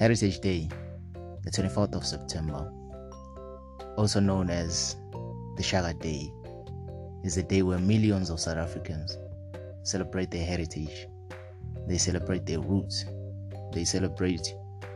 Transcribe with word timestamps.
Heritage 0.00 0.40
Day, 0.40 0.66
the 1.42 1.50
24th 1.50 1.94
of 1.94 2.06
September, 2.06 2.72
also 3.98 4.18
known 4.18 4.48
as 4.48 4.96
the 5.58 5.62
Shaka 5.62 5.92
Day, 5.92 6.32
is 7.22 7.36
a 7.36 7.42
day 7.42 7.60
where 7.60 7.78
millions 7.78 8.30
of 8.30 8.40
South 8.40 8.56
Africans 8.56 9.18
celebrate 9.82 10.30
their 10.30 10.46
heritage. 10.46 11.06
They 11.86 11.98
celebrate 11.98 12.46
their 12.46 12.60
roots. 12.60 13.04
They 13.74 13.84
celebrate 13.84 14.54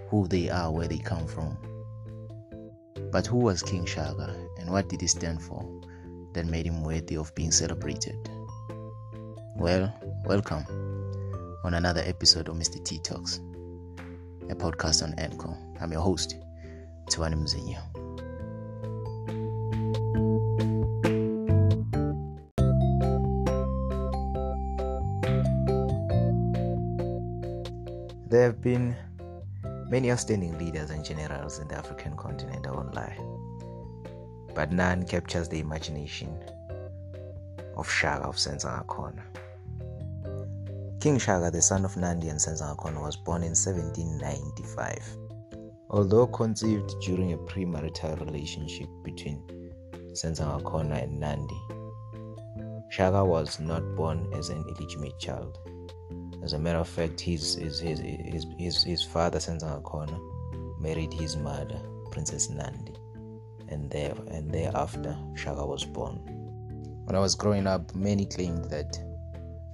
who 0.08 0.26
they 0.26 0.48
are, 0.48 0.72
where 0.72 0.88
they 0.88 0.96
come 0.96 1.26
from. 1.26 1.58
But 3.12 3.26
who 3.26 3.36
was 3.36 3.62
King 3.62 3.84
Shaka 3.84 4.34
and 4.58 4.70
what 4.70 4.88
did 4.88 5.02
he 5.02 5.06
stand 5.06 5.42
for 5.42 5.82
that 6.32 6.46
made 6.46 6.64
him 6.64 6.82
worthy 6.82 7.18
of 7.18 7.34
being 7.34 7.50
celebrated? 7.50 8.16
Well, 9.58 9.92
welcome 10.24 10.64
on 11.62 11.74
another 11.74 12.02
episode 12.06 12.48
of 12.48 12.56
Mr. 12.56 12.82
T 12.82 13.00
Talks, 13.00 13.40
a 14.50 14.54
podcast 14.54 15.02
on 15.02 15.14
Anchor. 15.18 15.56
I'm 15.80 15.92
your 15.92 16.02
host, 16.02 16.36
Tuani 17.06 17.34
Mzinyo. 17.34 17.80
There 28.28 28.42
have 28.44 28.60
been 28.60 28.94
many 29.88 30.10
outstanding 30.10 30.58
leaders 30.58 30.90
and 30.90 31.04
generals 31.04 31.58
in 31.60 31.68
the 31.68 31.76
African 31.76 32.16
continent, 32.16 32.66
I 32.66 32.72
won't 32.72 32.94
lie. 32.94 33.16
But 34.54 34.72
none 34.72 35.04
captures 35.04 35.48
the 35.48 35.60
imagination 35.60 36.36
of 37.76 37.90
Shaka 37.90 38.24
of 38.24 38.36
Senzangakona. 38.36 39.22
King 41.04 41.18
Shaka, 41.18 41.50
the 41.50 41.60
son 41.60 41.84
of 41.84 41.98
Nandi 41.98 42.30
and 42.30 42.40
Senzangakona, 42.40 42.98
was 42.98 43.14
born 43.14 43.42
in 43.42 43.50
1795. 43.50 45.18
Although 45.90 46.26
conceived 46.28 46.94
during 47.02 47.34
a 47.34 47.36
premarital 47.36 48.24
relationship 48.24 48.88
between 49.02 49.42
Senzangakona 50.14 51.02
and 51.02 51.20
Nandi, 51.20 51.60
Shaka 52.88 53.22
was 53.22 53.60
not 53.60 53.82
born 53.96 54.32
as 54.32 54.48
an 54.48 54.64
illegitimate 54.66 55.18
child. 55.18 55.58
As 56.42 56.54
a 56.54 56.58
matter 56.58 56.78
of 56.78 56.88
fact, 56.88 57.20
his 57.20 57.56
his 57.56 57.80
his 57.80 57.98
his, 57.98 58.46
his, 58.56 58.82
his 58.82 59.02
father 59.02 59.38
Senzangakona 59.38 60.18
married 60.80 61.12
his 61.12 61.36
mother, 61.36 61.82
Princess 62.12 62.48
Nandi, 62.48 62.96
and 63.68 63.90
there 63.90 64.14
and 64.28 64.50
thereafter 64.50 65.14
Shaka 65.34 65.66
was 65.66 65.84
born. 65.84 66.16
When 67.04 67.14
I 67.14 67.20
was 67.20 67.34
growing 67.34 67.66
up, 67.66 67.94
many 67.94 68.24
claimed 68.24 68.70
that 68.70 68.96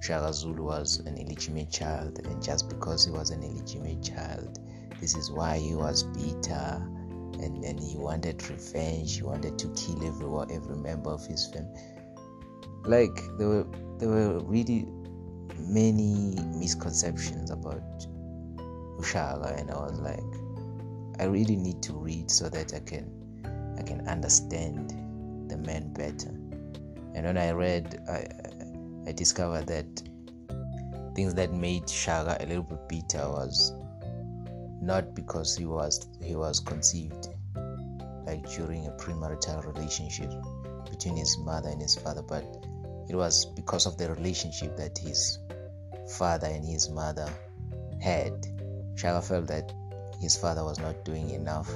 Shaka 0.01 0.33
Zulu 0.33 0.63
was 0.63 0.97
an 1.05 1.15
illegitimate 1.15 1.69
child, 1.69 2.19
and 2.25 2.41
just 2.41 2.69
because 2.69 3.05
he 3.05 3.11
was 3.11 3.29
an 3.29 3.43
illegitimate 3.43 4.01
child, 4.01 4.59
this 4.99 5.15
is 5.15 5.31
why 5.31 5.59
he 5.59 5.75
was 5.75 6.01
bitter, 6.03 6.81
and, 7.39 7.63
and 7.63 7.79
he 7.79 7.97
wanted 7.97 8.41
revenge. 8.49 9.15
He 9.15 9.21
wanted 9.21 9.59
to 9.59 9.67
kill 9.75 10.03
everyone, 10.03 10.51
every 10.51 10.75
member 10.75 11.11
of 11.11 11.23
his 11.27 11.47
family. 11.47 11.79
Like 12.83 13.21
there 13.37 13.47
were 13.47 13.67
there 13.99 14.09
were 14.09 14.39
really 14.39 14.87
many 15.59 16.35
misconceptions 16.57 17.51
about 17.51 17.83
Ushaka, 18.99 19.59
and 19.59 19.69
I 19.69 19.75
was 19.75 19.99
like, 19.99 21.21
I 21.21 21.25
really 21.25 21.55
need 21.55 21.83
to 21.83 21.93
read 21.93 22.31
so 22.31 22.49
that 22.49 22.73
I 22.73 22.79
can 22.79 23.05
I 23.77 23.83
can 23.83 24.07
understand 24.07 24.89
the 25.47 25.57
man 25.57 25.93
better. 25.93 26.29
And 27.13 27.25
when 27.25 27.37
I 27.37 27.51
read, 27.51 28.01
I 28.09 28.25
I 29.07 29.11
discovered 29.13 29.67
that 29.67 30.01
things 31.15 31.33
that 31.33 31.53
made 31.53 31.89
Shaka 31.89 32.37
a 32.39 32.45
little 32.45 32.63
bit 32.63 32.87
bitter 32.87 33.27
was 33.29 33.73
not 34.81 35.15
because 35.15 35.55
he 35.55 35.65
was 35.65 36.07
he 36.21 36.35
was 36.35 36.59
conceived 36.59 37.29
like 38.25 38.47
during 38.55 38.87
a 38.87 38.91
premarital 38.91 39.65
relationship 39.75 40.31
between 40.89 41.17
his 41.17 41.37
mother 41.39 41.69
and 41.69 41.81
his 41.81 41.95
father, 41.95 42.21
but 42.21 42.43
it 43.09 43.15
was 43.15 43.45
because 43.45 43.85
of 43.85 43.97
the 43.97 44.09
relationship 44.13 44.77
that 44.77 44.97
his 44.97 45.39
father 46.17 46.47
and 46.47 46.65
his 46.65 46.89
mother 46.89 47.27
had. 47.99 48.33
Shaka 48.95 49.21
felt 49.21 49.47
that 49.47 49.73
his 50.19 50.35
father 50.37 50.63
was 50.63 50.79
not 50.79 51.03
doing 51.03 51.31
enough, 51.31 51.69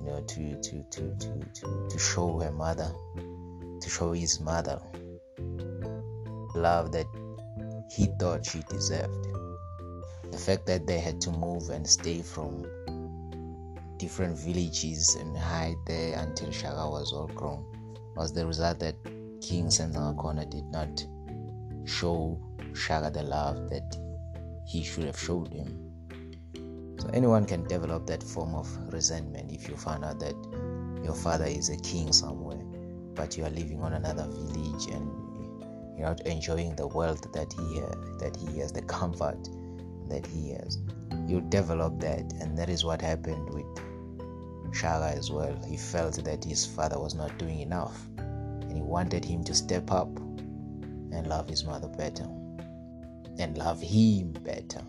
you 0.00 0.06
know, 0.06 0.20
to 0.26 0.60
to 0.60 0.82
to 0.90 1.14
to 1.16 1.44
to, 1.54 1.88
to 1.88 1.98
show 1.98 2.38
her 2.40 2.50
mother, 2.50 2.92
to 3.80 3.88
show 3.88 4.12
his 4.12 4.40
mother 4.40 4.80
love 6.54 6.92
that 6.92 7.06
he 7.90 8.06
thought 8.18 8.46
she 8.46 8.60
deserved. 8.68 9.26
The 10.30 10.38
fact 10.38 10.66
that 10.66 10.86
they 10.86 10.98
had 10.98 11.20
to 11.22 11.30
move 11.30 11.70
and 11.70 11.86
stay 11.86 12.22
from 12.22 12.64
different 13.98 14.38
villages 14.38 15.16
and 15.16 15.36
hide 15.36 15.76
there 15.86 16.18
until 16.18 16.50
Shaka 16.50 16.88
was 16.88 17.12
all 17.12 17.26
grown 17.26 17.64
was 18.16 18.32
the 18.32 18.46
result 18.46 18.78
that 18.80 18.96
King 19.40 19.66
Senzangakona 19.66 20.48
did 20.48 20.64
not 20.66 21.04
show 21.84 22.40
Shaka 22.74 23.10
the 23.10 23.22
love 23.22 23.68
that 23.70 23.96
he 24.66 24.82
should 24.82 25.04
have 25.04 25.18
showed 25.18 25.52
him. 25.52 25.90
So 26.98 27.08
anyone 27.12 27.44
can 27.44 27.64
develop 27.66 28.06
that 28.06 28.22
form 28.22 28.54
of 28.54 28.68
resentment 28.92 29.50
if 29.50 29.68
you 29.68 29.76
find 29.76 30.04
out 30.04 30.20
that 30.20 30.34
your 31.02 31.14
father 31.14 31.46
is 31.46 31.70
a 31.70 31.76
king 31.78 32.12
somewhere, 32.12 32.62
but 33.14 33.36
you 33.36 33.44
are 33.44 33.50
living 33.50 33.80
on 33.80 33.94
another 33.94 34.28
village 34.28 34.86
and 34.86 35.10
you're 36.00 36.08
not 36.08 36.20
enjoying 36.22 36.74
the 36.76 36.86
wealth 36.86 37.30
that 37.32 37.52
he 37.52 37.80
uh, 37.80 37.94
that 38.18 38.34
he 38.34 38.58
has, 38.58 38.72
the 38.72 38.82
comfort 38.82 39.48
that 40.08 40.26
he 40.26 40.50
has. 40.52 40.78
You 41.26 41.42
develop 41.42 42.00
that, 42.00 42.32
and 42.40 42.56
that 42.56 42.70
is 42.70 42.84
what 42.84 43.02
happened 43.02 43.50
with 43.52 43.66
Shaka 44.74 45.14
as 45.16 45.30
well. 45.30 45.54
He 45.68 45.76
felt 45.76 46.24
that 46.24 46.42
his 46.42 46.64
father 46.64 46.98
was 46.98 47.14
not 47.14 47.36
doing 47.38 47.60
enough, 47.60 48.00
and 48.16 48.72
he 48.72 48.80
wanted 48.80 49.24
him 49.24 49.44
to 49.44 49.54
step 49.54 49.90
up 49.92 50.08
and 51.12 51.26
love 51.26 51.48
his 51.48 51.64
mother 51.64 51.88
better 51.88 52.26
and 53.38 53.58
love 53.58 53.80
him 53.80 54.32
better. 54.32 54.82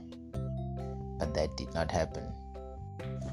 But 1.19 1.33
that 1.33 1.57
did 1.57 1.73
not 1.73 1.91
happen. 1.91 2.23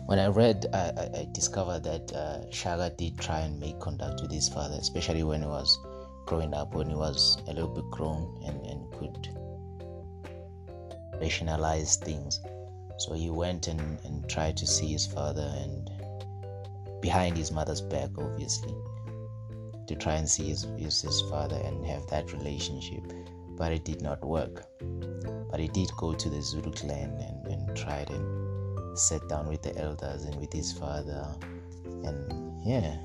When 0.06 0.18
I 0.18 0.26
read, 0.28 0.66
I, 0.72 1.20
I 1.20 1.28
discovered 1.32 1.84
that 1.84 2.12
uh, 2.12 2.50
Shaka 2.50 2.92
did 2.96 3.18
try 3.18 3.40
and 3.40 3.60
make 3.60 3.78
contact 3.78 4.20
with 4.22 4.32
his 4.32 4.48
father, 4.48 4.76
especially 4.80 5.22
when 5.22 5.42
he 5.42 5.48
was 5.48 5.78
growing 6.28 6.52
up, 6.52 6.74
when 6.74 6.90
he 6.90 6.94
was 6.94 7.38
a 7.48 7.52
little 7.54 7.70
bit 7.70 7.90
grown 7.90 8.38
and, 8.44 8.60
and 8.66 8.90
could 8.92 9.28
rationalize 11.20 11.96
things. 11.96 12.38
So 12.98 13.14
he 13.14 13.30
went 13.30 13.66
and, 13.66 13.98
and 14.04 14.28
tried 14.28 14.56
to 14.58 14.66
see 14.66 14.88
his 14.88 15.06
father 15.06 15.50
and 15.56 15.90
behind 17.00 17.38
his 17.38 17.50
mother's 17.50 17.80
back, 17.80 18.10
obviously, 18.18 18.74
to 19.86 19.94
try 19.94 20.16
and 20.16 20.28
see 20.28 20.48
his, 20.48 20.66
his, 20.76 21.00
his 21.00 21.22
father 21.30 21.56
and 21.64 21.86
have 21.86 22.06
that 22.08 22.30
relationship. 22.34 23.02
But 23.56 23.72
it 23.72 23.86
did 23.86 24.02
not 24.02 24.22
work. 24.22 24.66
But 25.50 25.60
he 25.60 25.68
did 25.68 25.88
go 25.96 26.12
to 26.12 26.28
the 26.28 26.42
Zulu 26.42 26.72
clan 26.72 27.10
and, 27.20 27.52
and 27.52 27.76
tried 27.76 28.10
and 28.10 28.98
sat 28.98 29.26
down 29.28 29.48
with 29.48 29.62
the 29.62 29.74
elders 29.78 30.24
and 30.24 30.38
with 30.38 30.52
his 30.52 30.72
father. 30.72 31.26
And 32.04 32.60
yeah, 32.66 32.98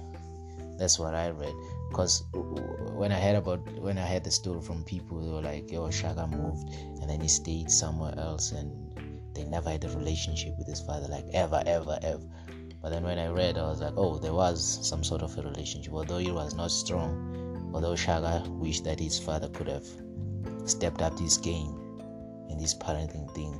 that's 0.78 1.00
what 1.00 1.16
I 1.16 1.30
read. 1.30 1.54
Because 1.94 2.24
when 2.34 3.12
I 3.12 3.20
heard 3.20 3.36
about 3.36 3.60
when 3.80 4.00
I 4.00 4.08
heard 4.08 4.24
the 4.24 4.32
story 4.32 4.62
from 4.62 4.84
people, 4.84 5.22
they 5.22 5.32
were 5.32 5.44
like, 5.44 5.72
"Yo, 5.72 5.92
Shaka 5.92 6.26
moved, 6.26 6.68
and 7.00 7.08
then 7.08 7.22
he 7.22 7.28
stayed 7.28 7.70
somewhere 7.70 8.18
else, 8.18 8.52
and 8.52 8.74
they 9.36 9.44
never 9.44 9.70
had 9.70 9.84
a 9.84 9.90
relationship 9.90 10.58
with 10.58 10.68
his 10.68 10.82
father, 10.82 11.08
like 11.08 11.28
ever, 11.34 11.62
ever, 11.68 12.00
ever." 12.02 12.24
But 12.82 12.90
then 12.90 13.04
when 13.04 13.20
I 13.20 13.28
read, 13.28 13.60
I 13.60 13.70
was 13.70 13.80
like, 13.80 13.94
"Oh, 13.96 14.18
there 14.18 14.34
was 14.34 14.80
some 14.82 15.04
sort 15.04 15.22
of 15.22 15.38
a 15.38 15.44
relationship, 15.44 15.94
although 15.94 16.18
it 16.18 16.34
was 16.34 16.56
not 16.56 16.72
strong. 16.72 17.72
Although 17.76 17.96
Shaka 17.96 18.50
wished 18.50 18.86
that 18.86 19.00
his 19.00 19.20
father 19.20 19.50
could 19.50 19.68
have 19.68 19.86
stepped 20.66 21.04
up 21.04 21.20
his 21.20 21.38
game 21.38 21.78
in 22.50 22.58
this 22.58 22.74
parenting 22.74 23.30
thing." 23.36 23.54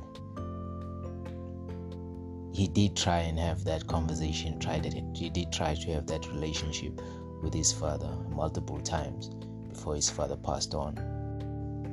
He 2.52 2.66
did 2.66 2.96
try 2.96 3.20
and 3.20 3.38
have 3.38 3.62
that 3.62 3.86
conversation. 3.86 4.58
Tried 4.58 4.86
it. 4.86 4.94
He 5.14 5.30
did 5.30 5.52
try 5.52 5.76
to 5.76 5.92
have 5.92 6.08
that 6.08 6.26
relationship 6.32 7.00
with 7.42 7.54
his 7.54 7.72
father 7.72 8.16
multiple 8.30 8.80
times 8.80 9.30
before 9.68 9.94
his 9.94 10.10
father 10.10 10.36
passed 10.36 10.74
on. 10.74 10.96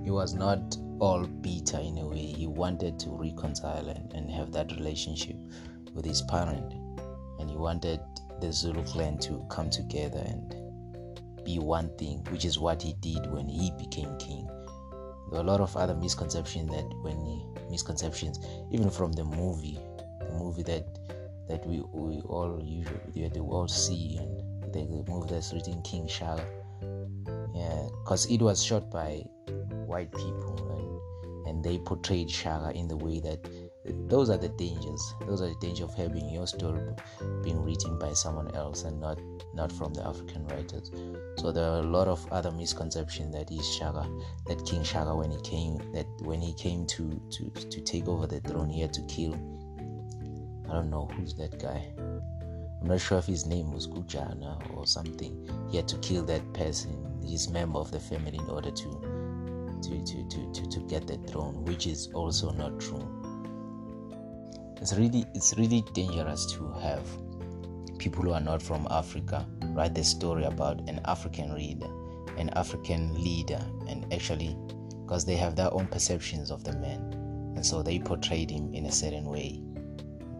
He 0.03 0.11
was 0.11 0.33
not 0.33 0.77
all 0.99 1.25
bitter 1.25 1.79
in 1.79 1.97
a 1.97 2.07
way. 2.07 2.25
He 2.25 2.47
wanted 2.47 2.99
to 2.99 3.09
reconcile 3.09 3.87
and, 3.87 4.13
and 4.13 4.29
have 4.31 4.51
that 4.51 4.71
relationship 4.71 5.35
with 5.93 6.05
his 6.05 6.21
parent. 6.23 6.73
And 7.39 7.49
he 7.49 7.55
wanted 7.55 7.99
the 8.39 8.51
Zulu 8.51 8.83
clan 8.83 9.17
to 9.19 9.45
come 9.49 9.69
together 9.69 10.23
and 10.25 10.55
be 11.43 11.59
one 11.59 11.89
thing, 11.97 12.25
which 12.29 12.45
is 12.45 12.59
what 12.59 12.81
he 12.81 12.93
did 13.01 13.31
when 13.31 13.47
he 13.47 13.71
became 13.77 14.15
king. 14.17 14.47
There 15.31 15.39
were 15.39 15.39
a 15.39 15.43
lot 15.43 15.61
of 15.61 15.75
other 15.75 15.95
misconceptions 15.95 16.69
that 16.71 16.85
when 17.01 17.25
he, 17.25 17.45
misconceptions, 17.69 18.39
even 18.71 18.89
from 18.89 19.11
the 19.11 19.23
movie, 19.23 19.79
the 20.19 20.33
movie 20.37 20.63
that 20.63 20.85
that 21.47 21.65
we, 21.67 21.81
we 21.91 22.21
all 22.21 22.61
usually 22.63 23.27
the 23.27 23.39
all 23.39 23.67
see 23.67 24.17
and 24.17 24.41
the, 24.73 24.79
the 24.85 25.03
movie 25.09 25.27
that's 25.29 25.53
written 25.53 25.81
King 25.83 26.07
Shaka. 26.07 26.45
Yeah, 27.53 27.87
because 28.03 28.25
it 28.27 28.41
was 28.41 28.63
shot 28.63 28.89
by 28.89 29.23
white 29.85 30.11
people 30.13 30.55
and 30.77 31.47
and 31.47 31.63
they 31.63 31.77
portrayed 31.79 32.29
Shaka 32.29 32.75
in 32.77 32.87
the 32.87 32.97
way 32.97 33.19
that 33.19 33.45
those 34.07 34.29
are 34.29 34.37
the 34.37 34.49
dangers. 34.49 35.15
Those 35.25 35.41
are 35.41 35.49
the 35.49 35.55
dangers 35.59 35.81
of 35.89 35.95
having 35.95 36.29
your 36.29 36.45
story 36.47 36.81
being 37.43 37.63
written 37.63 37.97
by 37.97 38.13
someone 38.13 38.53
else 38.55 38.83
and 38.83 38.99
not 38.99 39.19
not 39.53 39.71
from 39.71 39.93
the 39.93 40.05
african 40.05 40.47
writers. 40.47 40.91
So 41.37 41.51
there 41.51 41.65
are 41.65 41.79
a 41.79 41.83
lot 41.83 42.07
of 42.07 42.25
other 42.31 42.51
misconceptions 42.51 43.33
that 43.33 43.51
is 43.51 43.67
shaka 43.75 44.07
that 44.47 44.65
king 44.65 44.83
shaka 44.83 45.15
when 45.15 45.31
he 45.31 45.41
came 45.41 45.77
that 45.93 46.07
when 46.21 46.41
he 46.41 46.53
came 46.53 46.85
to 46.87 47.19
to 47.31 47.49
to 47.49 47.81
take 47.81 48.07
over 48.07 48.27
the 48.27 48.39
throne 48.41 48.69
here 48.69 48.87
to 48.87 49.01
kill 49.03 49.33
i 50.69 50.73
don't 50.73 50.89
know 50.89 51.09
who's 51.15 51.33
that 51.35 51.59
guy 51.59 51.91
i'm 52.81 52.87
not 52.87 52.99
sure 52.99 53.19
if 53.19 53.25
his 53.25 53.45
name 53.45 53.71
was 53.71 53.87
gujana 53.87 54.59
or 54.75 54.85
something 54.85 55.47
he 55.69 55.77
had 55.77 55.87
to 55.87 55.97
kill 55.97 56.23
that 56.23 56.53
person 56.53 56.97
his 57.23 57.49
member 57.49 57.79
of 57.79 57.91
the 57.91 57.99
family 57.99 58.37
in 58.37 58.49
order 58.49 58.71
to 58.71 59.21
to, 59.81 60.03
to, 60.05 60.23
to, 60.29 60.51
to, 60.53 60.69
to 60.69 60.79
get 60.81 61.07
the 61.07 61.17
throne, 61.29 61.63
which 61.65 61.87
is 61.87 62.09
also 62.13 62.51
not 62.51 62.79
true. 62.79 63.07
It's 64.79 64.93
really 64.93 65.25
it's 65.35 65.53
really 65.57 65.83
dangerous 65.93 66.51
to 66.53 66.71
have 66.81 67.05
people 67.99 68.23
who 68.23 68.33
are 68.33 68.41
not 68.41 68.63
from 68.63 68.87
Africa 68.89 69.45
write 69.75 69.93
the 69.93 70.03
story 70.03 70.45
about 70.45 70.79
an 70.89 70.99
African 71.05 71.53
reader, 71.53 71.89
an 72.37 72.49
African 72.51 73.13
leader, 73.23 73.63
and 73.87 74.11
actually 74.11 74.57
because 75.03 75.23
they 75.23 75.35
have 75.35 75.55
their 75.55 75.71
own 75.73 75.87
perceptions 75.87 76.49
of 76.49 76.63
the 76.63 76.73
man, 76.73 76.99
and 77.55 77.65
so 77.65 77.83
they 77.83 77.99
portrayed 77.99 78.49
him 78.49 78.73
in 78.73 78.87
a 78.87 78.91
certain 78.91 79.25
way. 79.25 79.61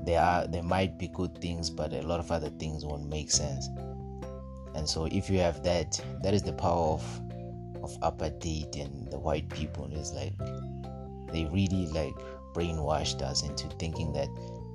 There 0.06 0.22
are 0.22 0.48
there 0.48 0.64
might 0.64 0.98
be 0.98 1.08
good 1.10 1.40
things, 1.40 1.70
but 1.70 1.94
a 1.94 2.02
lot 2.02 2.20
of 2.20 2.32
other 2.32 2.50
things 2.50 2.86
won't 2.86 3.08
make 3.10 3.32
sense. 3.32 3.68
And 4.74 4.88
so 4.88 5.06
if 5.12 5.30
you 5.30 5.40
have 5.40 5.64
that, 5.64 6.02
that 6.24 6.34
is 6.34 6.44
the 6.44 6.54
power 6.54 6.94
of 6.94 7.22
of 7.84 8.00
apartheid 8.02 8.80
and 8.80 9.10
the 9.12 9.20
white 9.20 9.50
people 9.50 9.92
is 9.92 10.14
like 10.14 10.34
they 11.32 11.46
really 11.46 11.88
like 11.88 12.14
brainwashed 12.54 13.22
us 13.22 13.44
into 13.44 13.68
thinking 13.78 14.12
that 14.14 14.28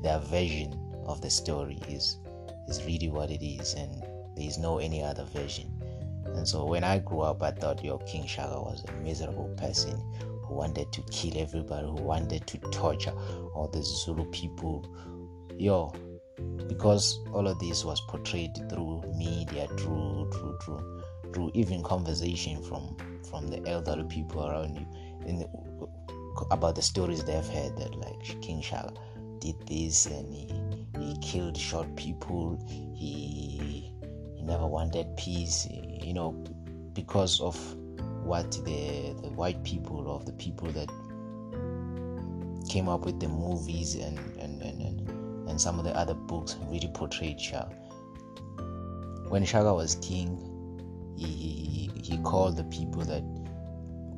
their 0.03 0.19
version 0.21 0.79
of 1.07 1.21
the 1.21 1.31
story 1.31 1.79
is 1.89 2.19
is 2.69 2.85
really 2.85 3.09
what 3.09 3.31
it 3.31 3.45
is 3.45 3.75
and 3.75 4.03
there 4.37 4.47
is 4.47 4.59
no 4.59 4.79
any 4.79 5.03
other 5.03 5.25
version 5.25 5.71
and 6.35 6.47
so 6.47 6.65
when 6.65 6.83
i 6.83 6.99
grew 6.99 7.21
up 7.21 7.43
i 7.43 7.51
thought 7.51 7.85
your 7.85 7.99
king 8.01 8.27
shaka 8.27 8.61
was 8.61 8.85
a 8.89 8.93
miserable 9.03 9.49
person 9.57 10.03
who 10.45 10.55
wanted 10.55 10.91
to 10.93 11.03
kill 11.11 11.37
everybody 11.39 11.87
who 11.87 11.95
wanted 11.95 12.45
to 12.47 12.59
torture 12.71 13.13
all 13.55 13.69
the 13.73 13.83
zulu 13.83 14.25
people 14.31 14.85
yo 15.59 15.93
because 16.69 17.21
all 17.33 17.47
of 17.47 17.59
this 17.59 17.85
was 17.85 18.01
portrayed 18.03 18.55
through 18.69 19.03
media 19.17 19.67
through 19.79 20.31
through 20.33 20.59
through 20.63 21.03
through 21.33 21.51
even 21.55 21.83
conversation 21.83 22.63
from 22.63 22.97
from 23.29 23.49
the 23.49 23.67
elderly 23.69 24.05
people 24.05 24.47
around 24.47 24.75
you. 24.77 24.87
And 25.27 25.43
uh, 25.43 26.45
about 26.51 26.75
the 26.75 26.83
stories 26.83 27.25
they've 27.25 27.47
heard 27.47 27.77
that 27.77 27.95
like 27.95 28.41
King 28.41 28.61
Shaka 28.61 28.95
did 29.41 29.55
this 29.67 30.07
and 30.07 30.33
he 30.33 30.49
he 30.99 31.17
killed 31.21 31.57
short 31.57 31.95
people. 31.97 32.59
He 32.95 33.93
he 34.37 34.43
never 34.43 34.67
wanted 34.67 35.17
peace 35.17 35.67
you 35.71 36.15
know 36.15 36.33
because 36.93 37.41
of 37.41 37.57
what 38.25 38.51
the 38.65 39.15
the 39.23 39.31
white 39.31 39.63
people 39.65 40.15
of 40.15 40.25
the 40.25 40.33
people 40.33 40.71
that 40.73 40.91
came 42.69 42.89
up 42.89 43.05
with 43.05 43.21
the 43.21 43.29
movies 43.29 43.95
and 43.95 44.19
and, 45.57 45.61
some 45.61 45.79
of 45.79 45.85
the 45.85 45.97
other 45.97 46.15
books 46.15 46.57
really 46.69 46.91
portrayed 46.93 47.41
Shaka 47.41 47.71
when 49.29 49.45
Shaka 49.45 49.73
was 49.73 49.97
king 49.97 50.53
he, 51.17 51.27
he, 51.27 51.91
he 52.03 52.19
called 52.19 52.57
the 52.57 52.65
people 52.65 53.05
that 53.05 53.23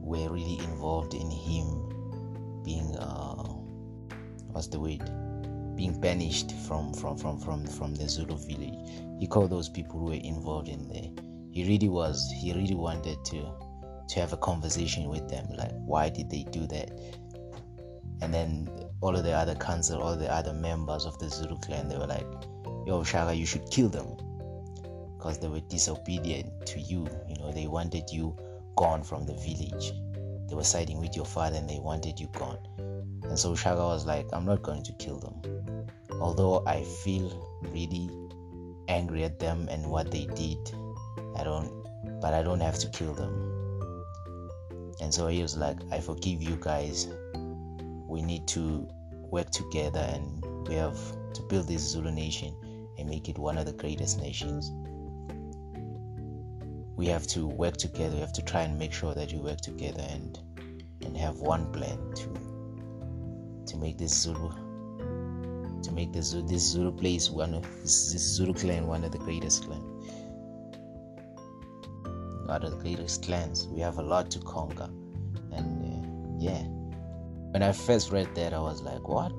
were 0.01 0.29
really 0.31 0.59
involved 0.59 1.15
in 1.15 1.31
him 1.31 2.63
being 2.65 2.97
uh, 2.97 3.35
what's 4.53 4.67
the 4.67 4.81
word 4.81 5.09
being 5.77 5.99
banished 6.01 6.53
from 6.67 6.93
from 6.93 7.17
from 7.17 7.39
from 7.39 7.65
from 7.67 7.95
the 7.95 8.09
Zulu 8.09 8.37
village. 8.37 8.75
He 9.21 9.29
called 9.29 9.51
those 9.51 9.69
people 9.69 10.01
who 10.01 10.07
were 10.07 10.15
involved 10.15 10.69
in 10.69 10.89
there. 10.89 11.09
He 11.53 11.69
really 11.69 11.89
was. 11.89 12.29
He 12.37 12.53
really 12.53 12.75
wanted 12.75 13.25
to 13.27 13.53
to 14.09 14.21
have 14.21 14.33
a 14.33 14.37
conversation 14.39 15.09
with 15.09 15.29
them. 15.29 15.47
Like, 15.57 15.71
why 15.87 16.09
did 16.09 16.31
they 16.31 16.43
do 16.51 16.67
that? 16.67 16.91
And 18.21 18.35
then 18.35 18.69
all 19.01 19.17
of 19.17 19.25
the 19.25 19.33
other 19.33 19.55
council, 19.55 20.03
all 20.03 20.17
the 20.17 20.33
other 20.33 20.53
members 20.53 21.05
of 21.05 21.19
the 21.19 21.29
Zulu 21.29 21.59
clan, 21.59 21.89
they 21.89 21.97
were 21.97 22.07
like, 22.07 22.27
"Yo, 22.87 23.03
Shaka, 23.05 23.35
you 23.35 23.47
should 23.47 23.71
kill 23.71 23.89
them." 23.89 24.17
because 25.19 25.39
they 25.39 25.49
were 25.49 25.61
disobedient 25.61 26.49
to 26.65 26.81
you. 26.81 27.07
You 27.29 27.37
know, 27.39 27.51
they 27.53 27.67
wanted 27.67 28.05
you 28.11 28.37
gone 28.77 29.03
from 29.03 29.27
the 29.27 29.35
village. 29.35 29.93
They 30.49 30.55
were 30.55 30.65
siding 30.65 31.01
with 31.01 31.17
your 31.17 31.25
father 31.25 31.57
and 31.57 31.69
they 31.69 31.81
wanted 31.81 32.19
you 32.19 32.29
gone. 32.39 32.59
And 33.25 33.39
so 33.39 33.55
Shaka 33.55 33.83
was 33.83 34.07
like, 34.07 34.27
I'm 34.33 34.45
not 34.45 34.63
going 34.63 34.85
to 34.85 34.93
kill 34.95 35.19
them. 35.19 35.87
Although 36.21 36.65
I 36.67 36.85
feel 36.85 37.61
really 37.63 38.09
angry 38.87 39.25
at 39.25 39.39
them 39.41 39.69
and 39.71 39.91
what 39.91 40.11
they 40.11 40.27
did, 40.27 40.73
I 41.37 41.43
don't, 41.45 41.85
but 42.21 42.33
I 42.33 42.43
don't 42.43 42.61
have 42.61 42.79
to 42.79 42.89
kill 42.89 43.13
them. 43.13 43.55
And 45.01 45.13
so 45.13 45.27
he 45.27 45.43
was 45.43 45.57
like, 45.57 45.79
I 45.91 46.01
forgive 46.01 46.43
you 46.43 46.57
guys. 46.61 47.09
We 48.09 48.23
need 48.23 48.49
to 48.49 48.89
work 49.13 49.51
together 49.51 50.01
and 50.01 50.67
we 50.67 50.75
have 50.75 50.99
to 51.35 51.43
build 51.43 51.69
this 51.69 51.83
Zulu 51.83 52.11
nation 52.11 52.57
and 52.99 53.09
make 53.09 53.29
it 53.29 53.39
one 53.39 53.59
of 53.59 53.67
the 53.67 53.73
greatest 53.73 54.21
nations 54.21 54.73
we 56.99 57.07
have 57.07 57.29
to 57.29 57.47
work 57.47 57.77
together. 57.77 58.15
We 58.15 58.21
have 58.21 58.33
to 58.33 58.43
try 58.43 58.63
and 58.63 58.77
make 58.77 58.93
sure 58.93 59.15
that 59.15 59.33
we 59.33 59.39
work 59.39 59.61
together 59.61 60.05
and 60.11 60.39
and 61.03 61.17
have 61.17 61.37
one 61.37 61.73
plan 61.73 61.97
to 62.17 62.29
to 63.69 63.77
make 63.79 63.99
this 63.99 64.13
Zulu 64.13 64.51
to 65.83 65.93
make 65.93 66.13
this 66.13 66.33
this 66.33 66.63
Zulu 66.73 66.91
place 66.91 67.31
one 67.31 67.55
of 67.55 67.63
this, 67.83 68.13
this 68.13 68.23
Zulu 68.23 68.53
clan 68.53 68.89
one 68.89 69.05
of 69.05 69.13
the 69.13 69.19
greatest 69.19 69.65
clan. 69.65 69.81
One 72.47 72.65
of 72.65 72.71
the 72.73 72.79
greatest 72.79 73.23
clans. 73.23 73.69
We 73.69 73.81
have 73.81 73.99
a 73.99 74.03
lot 74.03 74.31
to 74.33 74.41
conquer, 74.41 74.91
and 75.53 75.69
uh, 75.85 76.09
yeah. 76.41 76.78
When 77.51 77.63
I 77.63 77.73
first 77.73 78.13
read 78.13 78.35
that, 78.35 78.53
I 78.53 78.61
was 78.61 78.83
like, 78.83 79.09
"What?" 79.09 79.33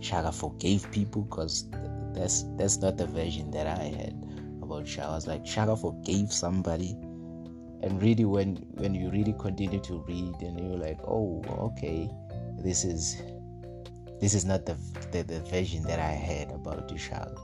Shaka 0.00 0.32
forgave 0.32 0.90
people 0.90 1.22
because 1.22 1.68
that's 2.14 2.44
that's 2.56 2.78
not 2.78 2.96
the 2.96 3.06
version 3.06 3.50
that 3.50 3.66
I 3.66 3.84
had 3.84 4.14
about 4.62 4.86
Shaka. 4.86 5.08
I 5.08 5.14
was 5.14 5.26
like, 5.26 5.46
Shaka 5.46 5.76
forgave 5.76 6.32
somebody. 6.32 6.92
And 7.82 8.02
really, 8.02 8.24
when 8.24 8.56
when 8.74 8.94
you 8.94 9.10
really 9.10 9.34
continue 9.38 9.80
to 9.80 10.04
read, 10.08 10.40
and 10.40 10.58
you're 10.58 10.78
like, 10.78 10.98
oh, 11.06 11.42
okay, 11.58 12.10
this 12.58 12.84
is 12.84 13.20
this 14.20 14.34
is 14.34 14.44
not 14.44 14.64
the 14.64 14.76
the, 15.12 15.22
the 15.22 15.40
version 15.40 15.82
that 15.84 15.98
I 15.98 16.12
had 16.12 16.50
about 16.50 16.90
Shaka. 16.98 17.34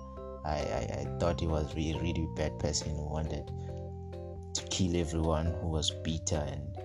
I, 0.44 0.56
I, 0.56 1.00
I 1.00 1.18
thought 1.20 1.40
he 1.40 1.46
was 1.46 1.74
really 1.76 2.00
really 2.00 2.26
bad 2.34 2.58
person 2.58 2.96
who 2.96 3.04
wanted 3.04 3.50
to 4.54 4.62
kill 4.70 4.96
everyone 4.96 5.46
who 5.60 5.68
was 5.68 5.90
bitter 6.02 6.44
and 6.48 6.81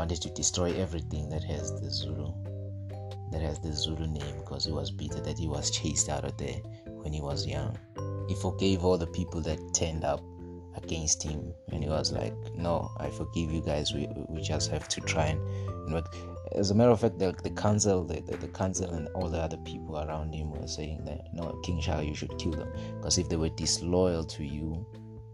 wanted 0.00 0.22
to 0.22 0.30
destroy 0.30 0.72
everything 0.76 1.28
that 1.28 1.44
has 1.44 1.78
the 1.78 1.90
Zulu 1.90 2.32
that 3.32 3.42
has 3.42 3.60
the 3.60 3.70
Zulu 3.70 4.06
name 4.06 4.36
because 4.38 4.64
he 4.64 4.72
was 4.72 4.90
bitter 4.90 5.20
that 5.20 5.38
he 5.38 5.46
was 5.46 5.70
chased 5.78 6.08
out 6.08 6.24
of 6.24 6.38
there 6.38 6.56
when 7.02 7.12
he 7.12 7.20
was 7.20 7.46
young. 7.46 7.76
He 8.26 8.34
forgave 8.36 8.82
all 8.82 8.96
the 8.96 9.08
people 9.08 9.42
that 9.42 9.58
turned 9.74 10.04
up 10.04 10.22
against 10.82 11.22
him 11.22 11.52
and 11.70 11.82
he 11.84 11.90
was 11.90 12.12
like 12.12 12.32
no 12.54 12.90
i 12.98 13.10
forgive 13.10 13.52
you 13.52 13.60
guys. 13.60 13.92
We, 13.92 14.08
we 14.28 14.40
just 14.40 14.70
have 14.70 14.88
to 14.88 15.02
try 15.02 15.26
and 15.26 15.40
you 15.86 15.94
know 15.94 16.02
as 16.52 16.70
a 16.70 16.74
matter 16.74 16.92
of 16.92 17.00
fact 17.00 17.18
the, 17.18 17.32
the 17.42 17.50
council 17.50 18.02
the, 18.02 18.22
the, 18.22 18.38
the 18.38 18.48
council 18.48 18.88
and 18.94 19.06
all 19.08 19.28
the 19.28 19.38
other 19.38 19.58
people 19.58 19.98
around 19.98 20.32
him 20.32 20.50
were 20.50 20.66
saying 20.66 21.04
that 21.04 21.20
no 21.34 21.60
king 21.62 21.78
shaka 21.78 22.06
you 22.06 22.14
should 22.14 22.38
kill 22.38 22.52
them 22.52 22.72
because 22.96 23.18
if 23.18 23.28
they 23.28 23.36
were 23.36 23.50
disloyal 23.50 24.24
to 24.24 24.44
you 24.44 24.86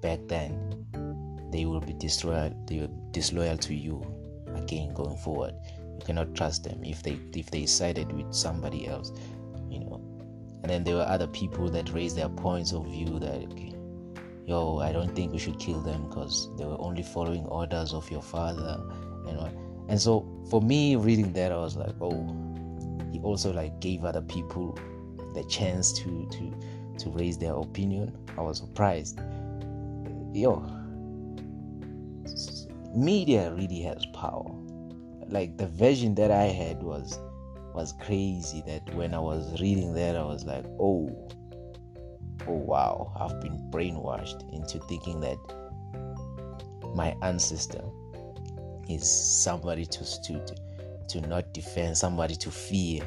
back 0.03 0.19
then 0.27 0.51
they 1.53 1.67
will 1.67 1.81
be 1.81 1.93
disloyal 1.93 2.51
they 2.67 2.81
will 2.81 3.11
disloyal 3.13 3.59
to 3.59 3.73
you 3.73 4.03
again 4.67 4.93
going 4.95 5.17
forward. 5.17 5.55
You 5.99 6.05
cannot 6.05 6.35
trust 6.35 6.65
them 6.65 6.85
if 6.85 7.03
they 7.03 7.19
if 7.35 7.51
they 7.51 7.67
sided 7.67 8.13
with 8.13 8.35
somebody 8.35 8.87
else 8.87 9.13
you 9.71 9.81
know. 9.81 10.01
and 10.63 10.71
then 10.71 10.85
there 10.85 10.97
were 10.97 11.09
other 11.09 11.27
people 11.27 11.69
that 11.71 11.93
raised 11.93 12.17
their 12.17 12.29
points 12.29 12.73
of 12.73 12.85
view 12.87 13.19
that 13.19 13.47
yo 14.47 14.79
i 14.79 14.93
don't 14.93 15.15
think 15.15 15.33
we 15.33 15.39
should 15.39 15.59
kill 15.59 15.81
them 15.81 16.09
because 16.09 16.51
they 16.57 16.65
were 16.65 16.81
only 16.81 17.03
following 17.03 17.45
orders 17.47 17.93
of 17.93 18.11
your 18.11 18.23
father 18.23 18.81
and 19.29 19.39
what. 19.39 19.53
And 19.89 20.01
so 20.01 20.27
for 20.51 20.61
me 20.61 20.97
reading 20.97 21.33
that 21.35 21.53
i 21.53 21.57
was 21.57 21.77
like 21.77 21.95
oh 22.01 22.35
he 23.13 23.21
also 23.21 23.53
like 23.53 23.81
gave 23.81 24.05
other 24.05 24.23
people 24.23 24.79
the 25.35 25.45
chance 25.45 25.93
to 25.93 26.29
to 26.33 26.53
to 26.99 27.11
raise 27.11 27.37
their 27.37 27.53
opinion. 27.53 28.11
I 28.39 28.41
was 28.41 28.57
surprised. 28.57 29.21
Yo 30.33 30.76
media 32.97 33.53
really 33.53 33.81
has 33.81 34.05
power 34.07 34.51
like 35.29 35.57
the 35.59 35.67
version 35.67 36.15
that 36.15 36.31
i 36.31 36.45
had 36.45 36.83
was 36.83 37.19
was 37.77 37.93
crazy 37.93 38.63
that 38.67 38.83
when 38.95 39.13
I 39.13 39.19
was 39.19 39.61
reading 39.61 39.93
that, 39.95 40.17
I 40.17 40.25
was 40.25 40.45
like, 40.45 40.65
oh, 40.81 41.11
oh 42.49 42.53
wow, 42.53 43.13
I've 43.21 43.39
been 43.43 43.59
brainwashed 43.71 44.51
into 44.51 44.81
thinking 44.87 45.21
that 45.21 45.37
my 46.95 47.15
ancestor 47.21 47.85
is 48.89 49.09
somebody 49.09 49.85
to, 49.85 50.23
to, 50.23 50.57
to 51.09 51.21
not 51.29 51.53
defend, 51.53 51.99
somebody 51.99 52.35
to 52.37 52.51
fear, 52.51 53.03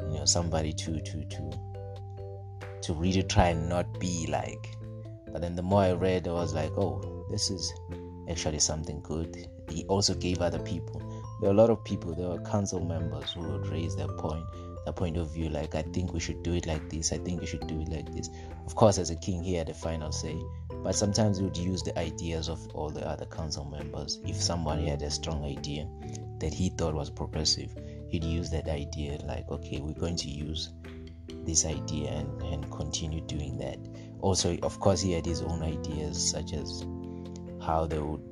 you 0.00 0.18
know, 0.18 0.24
somebody 0.24 0.72
to 0.72 1.00
to 1.00 1.24
to 1.24 1.50
to 2.82 2.92
really 2.92 3.22
try 3.22 3.50
and 3.50 3.68
not 3.68 4.00
be 4.00 4.26
like. 4.28 4.76
But 5.32 5.42
then 5.42 5.54
the 5.54 5.62
more 5.62 5.82
I 5.82 5.92
read, 5.92 6.26
I 6.26 6.32
was 6.32 6.54
like, 6.54 6.72
oh, 6.76 7.24
this 7.30 7.50
is 7.50 7.72
actually 8.30 8.58
something 8.58 9.00
good. 9.02 9.48
He 9.70 9.84
also 9.84 10.14
gave 10.14 10.40
other 10.40 10.58
people. 10.58 11.00
There 11.40 11.50
were 11.50 11.54
a 11.54 11.58
lot 11.58 11.70
of 11.70 11.84
people. 11.84 12.14
There 12.14 12.28
were 12.28 12.40
council 12.40 12.84
members 12.84 13.32
who 13.32 13.42
would 13.42 13.66
raise 13.68 13.94
their 13.96 14.08
point, 14.08 14.44
their 14.84 14.92
point 14.92 15.16
of 15.16 15.32
view. 15.32 15.48
Like, 15.48 15.74
I 15.74 15.82
think 15.82 16.12
we 16.12 16.20
should 16.20 16.42
do 16.42 16.54
it 16.54 16.66
like 16.66 16.88
this. 16.88 17.12
I 17.12 17.18
think 17.18 17.40
we 17.40 17.46
should 17.46 17.66
do 17.66 17.80
it 17.80 17.88
like 17.88 18.12
this. 18.14 18.30
Of 18.66 18.74
course, 18.74 18.98
as 18.98 19.10
a 19.10 19.16
king, 19.16 19.42
he 19.42 19.54
had 19.54 19.68
the 19.68 19.74
final 19.74 20.12
say. 20.12 20.36
But 20.82 20.94
sometimes 20.94 21.38
he 21.38 21.44
would 21.44 21.56
use 21.56 21.82
the 21.82 21.98
ideas 21.98 22.48
of 22.48 22.66
all 22.74 22.90
the 22.90 23.06
other 23.06 23.26
council 23.26 23.64
members. 23.64 24.18
If 24.24 24.36
somebody 24.36 24.86
had 24.86 25.02
a 25.02 25.10
strong 25.10 25.44
idea 25.44 25.88
that 26.38 26.54
he 26.54 26.70
thought 26.70 26.94
was 26.94 27.10
progressive, 27.10 27.74
he'd 28.08 28.24
use 28.24 28.50
that 28.50 28.68
idea. 28.68 29.18
Like, 29.24 29.50
okay, 29.50 29.80
we're 29.80 29.94
going 29.94 30.16
to 30.16 30.28
use 30.28 30.70
this 31.44 31.64
idea 31.64 32.10
and, 32.10 32.42
and 32.42 32.70
continue 32.70 33.20
doing 33.22 33.58
that. 33.58 33.78
Also, 34.20 34.56
of 34.62 34.80
course, 34.80 35.00
he 35.00 35.12
had 35.12 35.26
his 35.26 35.42
own 35.42 35.62
ideas, 35.62 36.30
such 36.30 36.52
as 36.52 36.84
how 37.66 37.84
they 37.84 37.98
would 37.98 38.22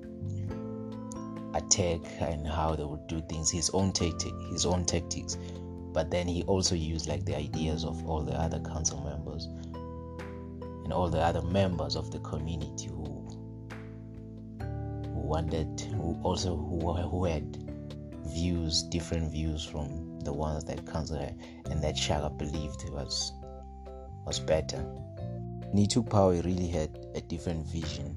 attack 1.55 2.01
and 2.21 2.47
how 2.47 2.77
they 2.77 2.85
would 2.85 3.07
do 3.09 3.21
things, 3.29 3.51
his 3.51 3.71
own 3.71 3.93
tactic, 3.93 4.33
his 4.51 4.65
own 4.65 4.85
tactics. 4.85 5.37
But 5.93 6.11
then 6.11 6.29
he 6.29 6.43
also 6.45 6.75
used 6.75 7.09
like 7.09 7.25
the 7.25 7.37
ideas 7.37 7.85
of 7.85 8.09
all 8.09 8.23
the 8.23 8.35
other 8.35 8.61
council 8.61 9.01
members 9.03 9.47
and 10.85 10.93
all 10.93 11.09
the 11.09 11.19
other 11.19 11.43
members 11.43 11.97
of 11.97 12.11
the 12.11 12.21
community 12.21 12.89
who 12.89 13.05
who 14.59 15.21
wanted, 15.21 15.81
who 15.81 16.19
also 16.23 16.57
who, 16.57 16.93
who 16.93 17.25
had 17.25 17.59
views, 18.27 18.83
different 18.85 19.31
views 19.33 19.65
from 19.65 20.21
the 20.21 20.33
ones 20.33 20.65
that 20.65 20.87
council 20.87 21.19
had, 21.19 21.39
and 21.71 21.83
that 21.83 21.97
Shaka 21.97 22.31
believed 22.31 22.89
was 22.91 23.33
was 24.27 24.39
better. 24.39 24.85
Power, 26.09 26.35
he 26.35 26.41
really 26.41 26.69
had 26.69 27.07
a 27.17 27.21
different 27.21 27.67
vision. 27.67 28.17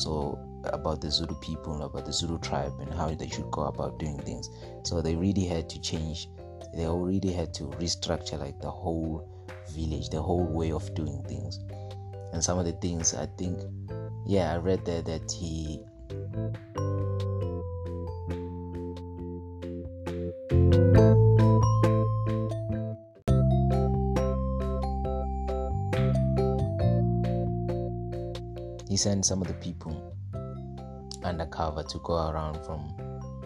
So 0.00 0.38
about 0.64 1.02
the 1.02 1.10
Zulu 1.10 1.34
people, 1.40 1.82
about 1.82 2.06
the 2.06 2.12
Zulu 2.12 2.38
tribe, 2.38 2.72
and 2.80 2.92
how 2.94 3.14
they 3.14 3.28
should 3.28 3.50
go 3.50 3.64
about 3.64 3.98
doing 3.98 4.18
things. 4.18 4.48
So 4.84 5.02
they 5.02 5.14
really 5.14 5.44
had 5.44 5.68
to 5.68 5.80
change. 5.80 6.26
They 6.74 6.86
already 6.86 7.32
had 7.32 7.52
to 7.54 7.64
restructure 7.64 8.38
like 8.38 8.58
the 8.60 8.70
whole 8.70 9.28
village, 9.72 10.08
the 10.08 10.22
whole 10.22 10.46
way 10.46 10.72
of 10.72 10.94
doing 10.94 11.22
things. 11.28 11.60
And 12.32 12.42
some 12.42 12.58
of 12.58 12.64
the 12.64 12.72
things 12.72 13.14
I 13.14 13.26
think, 13.36 13.60
yeah, 14.26 14.54
I 14.54 14.56
read 14.56 14.86
there 14.86 15.02
that 15.02 15.30
he. 15.30 15.84
Sent 29.00 29.24
some 29.24 29.40
of 29.40 29.48
the 29.48 29.54
people 29.54 30.14
undercover 31.24 31.82
to 31.82 31.98
go 32.00 32.28
around 32.28 32.62
from 32.66 32.92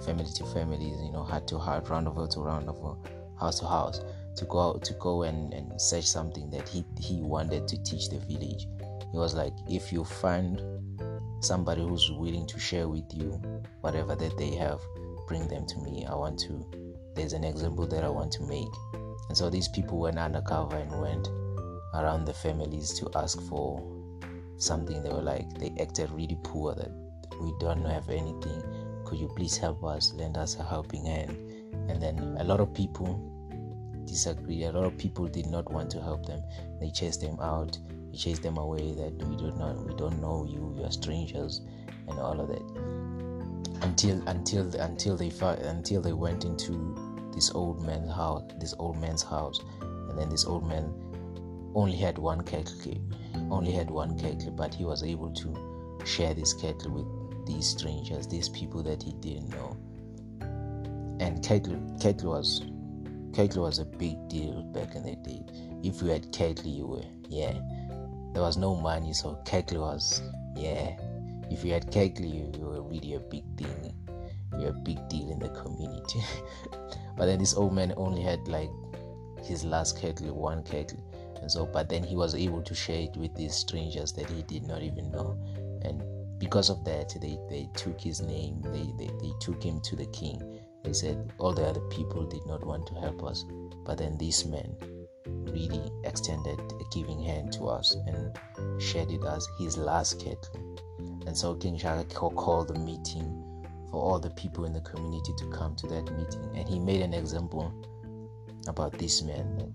family 0.04 0.26
to 0.34 0.44
families, 0.46 1.00
you 1.00 1.12
know, 1.12 1.22
heart 1.22 1.46
to 1.46 1.58
heart, 1.58 1.88
roundabout 1.88 2.32
to 2.32 2.40
roundabout, 2.40 2.98
house 3.38 3.60
to 3.60 3.66
house, 3.66 4.00
to 4.36 4.44
go 4.46 4.58
out, 4.60 4.82
to 4.82 4.92
go 4.94 5.22
and, 5.22 5.54
and 5.54 5.80
search 5.80 6.06
something 6.06 6.50
that 6.50 6.68
he 6.68 6.84
he 6.98 7.20
wanted 7.20 7.68
to 7.68 7.80
teach 7.84 8.08
the 8.08 8.18
village. 8.18 8.66
He 9.12 9.16
was 9.18 9.34
like, 9.34 9.52
if 9.68 9.92
you 9.92 10.02
find 10.04 10.60
somebody 11.40 11.82
who's 11.82 12.10
willing 12.10 12.46
to 12.48 12.58
share 12.58 12.88
with 12.88 13.04
you 13.14 13.40
whatever 13.80 14.16
that 14.16 14.36
they 14.36 14.56
have, 14.56 14.80
bring 15.28 15.46
them 15.46 15.66
to 15.66 15.78
me. 15.78 16.04
I 16.04 16.14
want 16.16 16.38
to. 16.40 16.66
There's 17.14 17.32
an 17.32 17.44
example 17.44 17.86
that 17.86 18.02
I 18.02 18.08
want 18.08 18.32
to 18.32 18.42
make. 18.42 18.74
And 19.28 19.38
so 19.38 19.50
these 19.50 19.68
people 19.68 20.00
went 20.00 20.18
undercover 20.18 20.76
and 20.76 21.00
went 21.00 21.28
around 21.94 22.24
the 22.24 22.34
families 22.34 22.92
to 22.98 23.08
ask 23.14 23.40
for 23.42 23.93
something. 24.58 25.02
They 25.02 25.10
were 25.10 25.22
like, 25.22 25.58
they 25.58 25.72
acted 25.80 26.10
really 26.10 26.38
poor 26.42 26.74
that 26.74 26.90
we 27.40 27.52
don't 27.60 27.84
have 27.84 28.08
anything. 28.08 28.62
Could 29.04 29.18
you 29.18 29.28
please 29.36 29.56
help 29.56 29.84
us? 29.84 30.12
Lend 30.14 30.36
us 30.36 30.56
a 30.58 30.62
helping 30.62 31.06
hand. 31.06 31.30
And 31.88 32.02
then 32.02 32.36
a 32.38 32.44
lot 32.44 32.60
of 32.60 32.72
people 32.72 33.20
disagreed 34.06 34.62
A 34.62 34.72
lot 34.72 34.84
of 34.84 34.96
people 34.98 35.26
did 35.26 35.46
not 35.46 35.70
want 35.72 35.90
to 35.90 36.00
help 36.00 36.26
them. 36.26 36.42
They 36.80 36.90
chased 36.90 37.20
them 37.20 37.38
out. 37.40 37.78
They 38.10 38.16
chased 38.16 38.42
them 38.42 38.56
away. 38.56 38.92
That 38.92 39.12
we 39.26 39.36
do 39.36 39.50
not, 39.52 39.84
we 39.84 39.94
don't 39.94 40.20
know 40.20 40.46
you. 40.48 40.74
You 40.78 40.84
are 40.84 40.92
strangers, 40.92 41.60
and 42.08 42.18
all 42.18 42.40
of 42.40 42.48
that. 42.48 42.62
Until 43.82 44.22
until 44.28 44.74
until 44.76 45.16
they 45.16 45.32
until 45.40 46.00
they 46.00 46.12
went 46.12 46.44
into 46.44 47.30
this 47.34 47.50
old 47.50 47.84
man's 47.84 48.12
house. 48.12 48.44
This 48.58 48.74
old 48.78 49.00
man's 49.00 49.22
house, 49.22 49.60
and 49.80 50.18
then 50.18 50.28
this 50.28 50.44
old 50.44 50.66
man 50.66 50.92
only 51.74 51.96
had 51.96 52.18
one 52.18 52.42
kettle. 52.42 52.94
Only 53.50 53.72
had 53.72 53.90
one 53.90 54.18
kettle, 54.18 54.52
but 54.52 54.74
he 54.74 54.84
was 54.84 55.02
able 55.02 55.30
to 55.32 56.00
share 56.04 56.34
this 56.34 56.52
kettle 56.52 56.92
with 56.92 57.46
these 57.46 57.66
strangers, 57.66 58.26
these 58.26 58.48
people 58.48 58.82
that 58.82 59.02
he 59.02 59.12
didn't 59.14 59.50
know. 59.50 59.76
And 61.20 61.42
kettle, 61.44 61.80
kettle 62.00 62.32
was 62.32 62.62
kettle 63.32 63.64
was 63.64 63.78
a 63.78 63.84
big 63.84 64.28
deal 64.28 64.62
back 64.72 64.94
in 64.94 65.02
the 65.02 65.16
day. 65.16 65.44
If 65.82 66.00
you 66.02 66.08
had 66.08 66.32
kettle, 66.32 66.70
you 66.70 66.86
were 66.86 67.04
yeah. 67.28 67.54
There 68.32 68.42
was 68.42 68.56
no 68.56 68.74
money, 68.74 69.12
so 69.12 69.38
kettle 69.44 69.82
was 69.82 70.22
yeah. 70.56 70.96
If 71.50 71.64
you 71.64 71.72
had 71.72 71.90
kettle, 71.92 72.26
you, 72.26 72.50
you 72.58 72.64
were 72.64 72.82
really 72.82 73.14
a 73.14 73.20
big 73.20 73.44
thing. 73.56 73.94
You're 74.58 74.70
a 74.70 74.72
big 74.72 75.08
deal 75.08 75.30
in 75.30 75.38
the 75.38 75.50
community. 75.50 76.22
but 77.16 77.26
then 77.26 77.38
this 77.38 77.54
old 77.54 77.74
man 77.74 77.92
only 77.96 78.22
had 78.22 78.46
like 78.48 78.70
his 79.42 79.64
last 79.64 80.00
kettle, 80.00 80.34
one 80.34 80.62
kettle. 80.62 80.98
And 81.40 81.50
so, 81.50 81.66
but 81.66 81.88
then 81.88 82.02
he 82.02 82.16
was 82.16 82.34
able 82.34 82.62
to 82.62 82.74
share 82.74 83.00
it 83.00 83.16
with 83.16 83.34
these 83.34 83.54
strangers 83.54 84.12
that 84.12 84.28
he 84.30 84.42
did 84.42 84.66
not 84.66 84.82
even 84.82 85.10
know. 85.10 85.38
And 85.82 86.02
because 86.38 86.70
of 86.70 86.84
that, 86.84 87.14
they, 87.20 87.38
they 87.48 87.68
took 87.74 88.00
his 88.00 88.20
name, 88.20 88.60
they, 88.62 88.92
they, 88.98 89.10
they 89.20 89.32
took 89.40 89.62
him 89.62 89.80
to 89.82 89.96
the 89.96 90.06
king. 90.06 90.60
They 90.82 90.92
said 90.92 91.32
all 91.38 91.54
the 91.54 91.66
other 91.66 91.80
people 91.88 92.24
did 92.24 92.44
not 92.46 92.64
want 92.64 92.86
to 92.88 92.94
help 92.94 93.24
us, 93.24 93.44
but 93.84 93.98
then 93.98 94.18
this 94.18 94.44
man 94.44 94.74
really 95.26 95.90
extended 96.04 96.58
a 96.58 96.84
giving 96.94 97.22
hand 97.22 97.52
to 97.52 97.68
us 97.68 97.96
and 98.06 98.36
shared 98.80 99.10
it 99.10 99.24
as 99.24 99.46
his 99.58 99.76
last 99.78 100.18
kettle. 100.18 100.76
And 101.26 101.36
so 101.36 101.54
King 101.54 101.78
Shaka 101.78 102.04
called 102.04 102.68
the 102.68 102.78
meeting 102.78 103.40
for 103.90 104.02
all 104.02 104.18
the 104.18 104.30
people 104.30 104.64
in 104.64 104.72
the 104.72 104.80
community 104.80 105.32
to 105.38 105.46
come 105.46 105.74
to 105.76 105.86
that 105.86 106.10
meeting. 106.16 106.50
And 106.54 106.68
he 106.68 106.78
made 106.78 107.00
an 107.00 107.14
example 107.14 107.72
about 108.66 108.92
this 108.98 109.22
man 109.22 109.72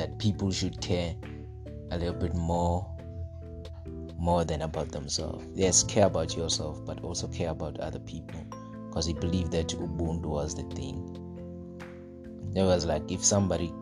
that, 0.00 0.18
people 0.18 0.50
should 0.50 0.80
care 0.80 1.14
a 1.90 1.98
little 1.98 2.14
bit 2.14 2.34
more 2.34 2.86
more 4.18 4.44
than 4.44 4.62
about 4.62 4.92
themselves. 4.92 5.44
Yes, 5.54 5.82
care 5.82 6.06
about 6.06 6.36
yourself, 6.36 6.84
but 6.84 7.02
also 7.02 7.26
care 7.26 7.50
about 7.50 7.80
other 7.80 7.98
people. 8.00 8.40
Because 8.88 9.06
he 9.06 9.14
believed 9.14 9.52
that 9.52 9.68
Ubuntu 9.68 10.26
was 10.26 10.54
the 10.54 10.62
thing. 10.74 11.16
It 12.54 12.62
was 12.62 12.84
like 12.84 13.10
if 13.10 13.24
somebody 13.24 13.72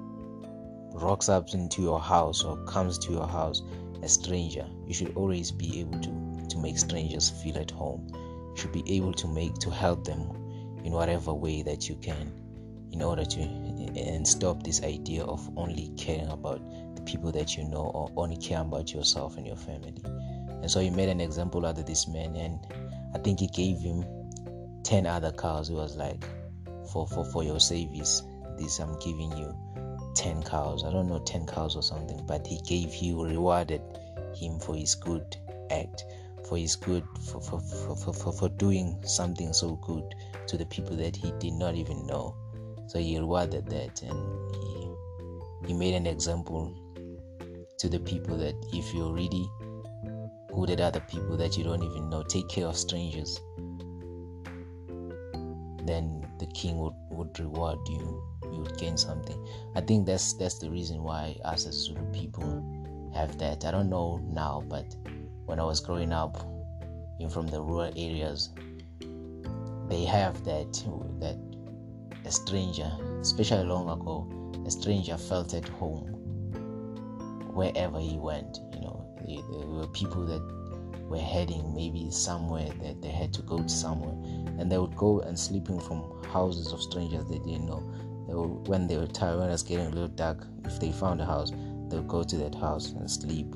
rocks 0.94 1.28
up 1.28 1.52
into 1.54 1.82
your 1.82 2.00
house 2.00 2.44
or 2.44 2.56
comes 2.64 2.98
to 2.98 3.12
your 3.12 3.26
house, 3.26 3.62
a 4.02 4.08
stranger, 4.08 4.66
you 4.86 4.94
should 4.94 5.16
always 5.16 5.50
be 5.50 5.80
able 5.80 5.98
to, 6.00 6.46
to 6.50 6.58
make 6.58 6.78
strangers 6.78 7.30
feel 7.30 7.58
at 7.58 7.70
home. 7.70 8.06
You 8.12 8.54
should 8.56 8.72
be 8.72 8.84
able 8.96 9.14
to 9.14 9.26
make 9.28 9.54
to 9.54 9.70
help 9.70 10.04
them 10.04 10.20
in 10.84 10.92
whatever 10.92 11.34
way 11.34 11.62
that 11.62 11.88
you 11.88 11.96
can 11.96 12.32
in 12.92 13.02
order 13.02 13.24
to 13.24 13.40
and 13.96 14.26
stop 14.26 14.62
this 14.62 14.82
idea 14.82 15.24
of 15.24 15.48
only 15.56 15.92
caring 15.96 16.28
about 16.28 16.60
the 16.94 17.02
people 17.02 17.32
that 17.32 17.56
you 17.56 17.64
know 17.64 17.90
or 17.94 18.10
only 18.16 18.36
caring 18.36 18.66
about 18.66 18.92
yourself 18.92 19.36
and 19.36 19.46
your 19.46 19.56
family. 19.56 19.94
And 20.60 20.70
so 20.70 20.80
he 20.80 20.90
made 20.90 21.08
an 21.08 21.20
example 21.20 21.64
out 21.64 21.78
of 21.78 21.86
this 21.86 22.08
man, 22.08 22.34
and 22.36 22.58
I 23.14 23.18
think 23.18 23.40
he 23.40 23.46
gave 23.48 23.78
him 23.78 24.04
10 24.82 25.06
other 25.06 25.32
cows. 25.32 25.68
He 25.68 25.74
was 25.74 25.96
like, 25.96 26.24
for, 26.92 27.06
for, 27.06 27.24
for 27.24 27.44
your 27.44 27.60
service, 27.60 28.22
this 28.58 28.78
I'm 28.80 28.98
giving 28.98 29.30
you 29.36 29.54
10 30.16 30.42
cows. 30.42 30.84
I 30.84 30.90
don't 30.90 31.08
know, 31.08 31.20
10 31.20 31.46
cows 31.46 31.76
or 31.76 31.82
something, 31.82 32.24
but 32.26 32.46
he 32.46 32.60
gave 32.66 32.94
you, 32.96 33.22
rewarded 33.24 33.82
him 34.34 34.58
for 34.58 34.74
his 34.74 34.94
good 34.94 35.36
act, 35.70 36.04
for 36.48 36.56
his 36.58 36.74
good, 36.76 37.04
for, 37.20 37.40
for, 37.40 37.60
for, 37.60 38.12
for, 38.12 38.32
for 38.32 38.48
doing 38.48 38.98
something 39.04 39.52
so 39.52 39.76
good 39.76 40.14
to 40.48 40.56
the 40.56 40.66
people 40.66 40.96
that 40.96 41.14
he 41.14 41.32
did 41.38 41.52
not 41.52 41.74
even 41.74 42.06
know. 42.06 42.34
So 42.88 42.98
he 42.98 43.18
rewarded 43.18 43.66
that 43.66 44.02
and 44.02 44.54
he, 44.64 45.68
he 45.68 45.74
made 45.74 45.94
an 45.94 46.06
example 46.06 46.74
to 47.78 47.88
the 47.88 48.00
people 48.00 48.36
that 48.38 48.54
if 48.72 48.94
you're 48.94 49.12
really 49.12 49.48
good 50.54 50.70
at 50.70 50.80
other 50.80 51.00
people 51.00 51.36
that 51.36 51.56
you 51.56 51.64
don't 51.64 51.82
even 51.82 52.08
know, 52.08 52.22
take 52.22 52.48
care 52.48 52.66
of 52.66 52.76
strangers, 52.76 53.38
then 55.84 56.26
the 56.38 56.46
king 56.54 56.78
would, 56.78 56.94
would 57.10 57.38
reward 57.38 57.78
you. 57.88 58.22
You 58.44 58.60
would 58.60 58.78
gain 58.78 58.96
something. 58.96 59.46
I 59.76 59.82
think 59.82 60.06
that's 60.06 60.32
that's 60.32 60.58
the 60.58 60.70
reason 60.70 61.02
why 61.02 61.36
us 61.44 61.66
as 61.66 61.74
Zulu 61.74 62.10
people 62.12 62.64
have 63.14 63.36
that. 63.38 63.66
I 63.66 63.70
don't 63.70 63.90
know 63.90 64.16
now, 64.32 64.64
but 64.66 64.96
when 65.44 65.60
I 65.60 65.64
was 65.64 65.80
growing 65.80 66.12
up 66.12 66.42
in 67.20 67.28
from 67.28 67.46
the 67.46 67.60
rural 67.60 67.92
areas, 67.96 68.48
they 69.88 70.04
have 70.04 70.42
that 70.44 70.72
that 71.20 71.38
a 72.28 72.30
stranger, 72.30 72.92
especially 73.22 73.64
long 73.64 73.88
ago, 73.88 74.28
a 74.66 74.70
stranger 74.70 75.16
felt 75.16 75.54
at 75.54 75.66
home 75.66 76.04
wherever 77.54 77.98
he 77.98 78.18
went. 78.18 78.58
You 78.74 78.82
know, 78.82 79.16
there 79.26 79.66
were 79.66 79.86
people 79.88 80.26
that 80.26 80.42
were 81.08 81.18
heading 81.18 81.74
maybe 81.74 82.10
somewhere 82.10 82.68
that 82.82 83.00
they 83.00 83.08
had 83.08 83.32
to 83.32 83.42
go 83.42 83.62
to 83.62 83.68
somewhere, 83.68 84.14
and 84.58 84.70
they 84.70 84.76
would 84.76 84.94
go 84.94 85.20
and 85.20 85.38
sleeping 85.38 85.80
from 85.80 86.22
houses 86.24 86.70
of 86.70 86.82
strangers 86.82 87.24
they 87.28 87.38
didn't 87.38 87.64
know. 87.64 87.82
They 88.28 88.34
would, 88.34 88.68
when 88.68 88.86
they 88.86 88.98
were 88.98 89.06
tired, 89.06 89.38
when 89.38 89.48
it 89.48 89.52
was 89.52 89.62
getting 89.62 89.86
a 89.86 89.90
little 89.90 90.08
dark, 90.08 90.46
if 90.66 90.78
they 90.78 90.92
found 90.92 91.22
a 91.22 91.24
house, 91.24 91.50
they 91.88 91.96
would 91.96 92.08
go 92.08 92.22
to 92.22 92.36
that 92.36 92.54
house 92.54 92.90
and 92.90 93.10
sleep, 93.10 93.54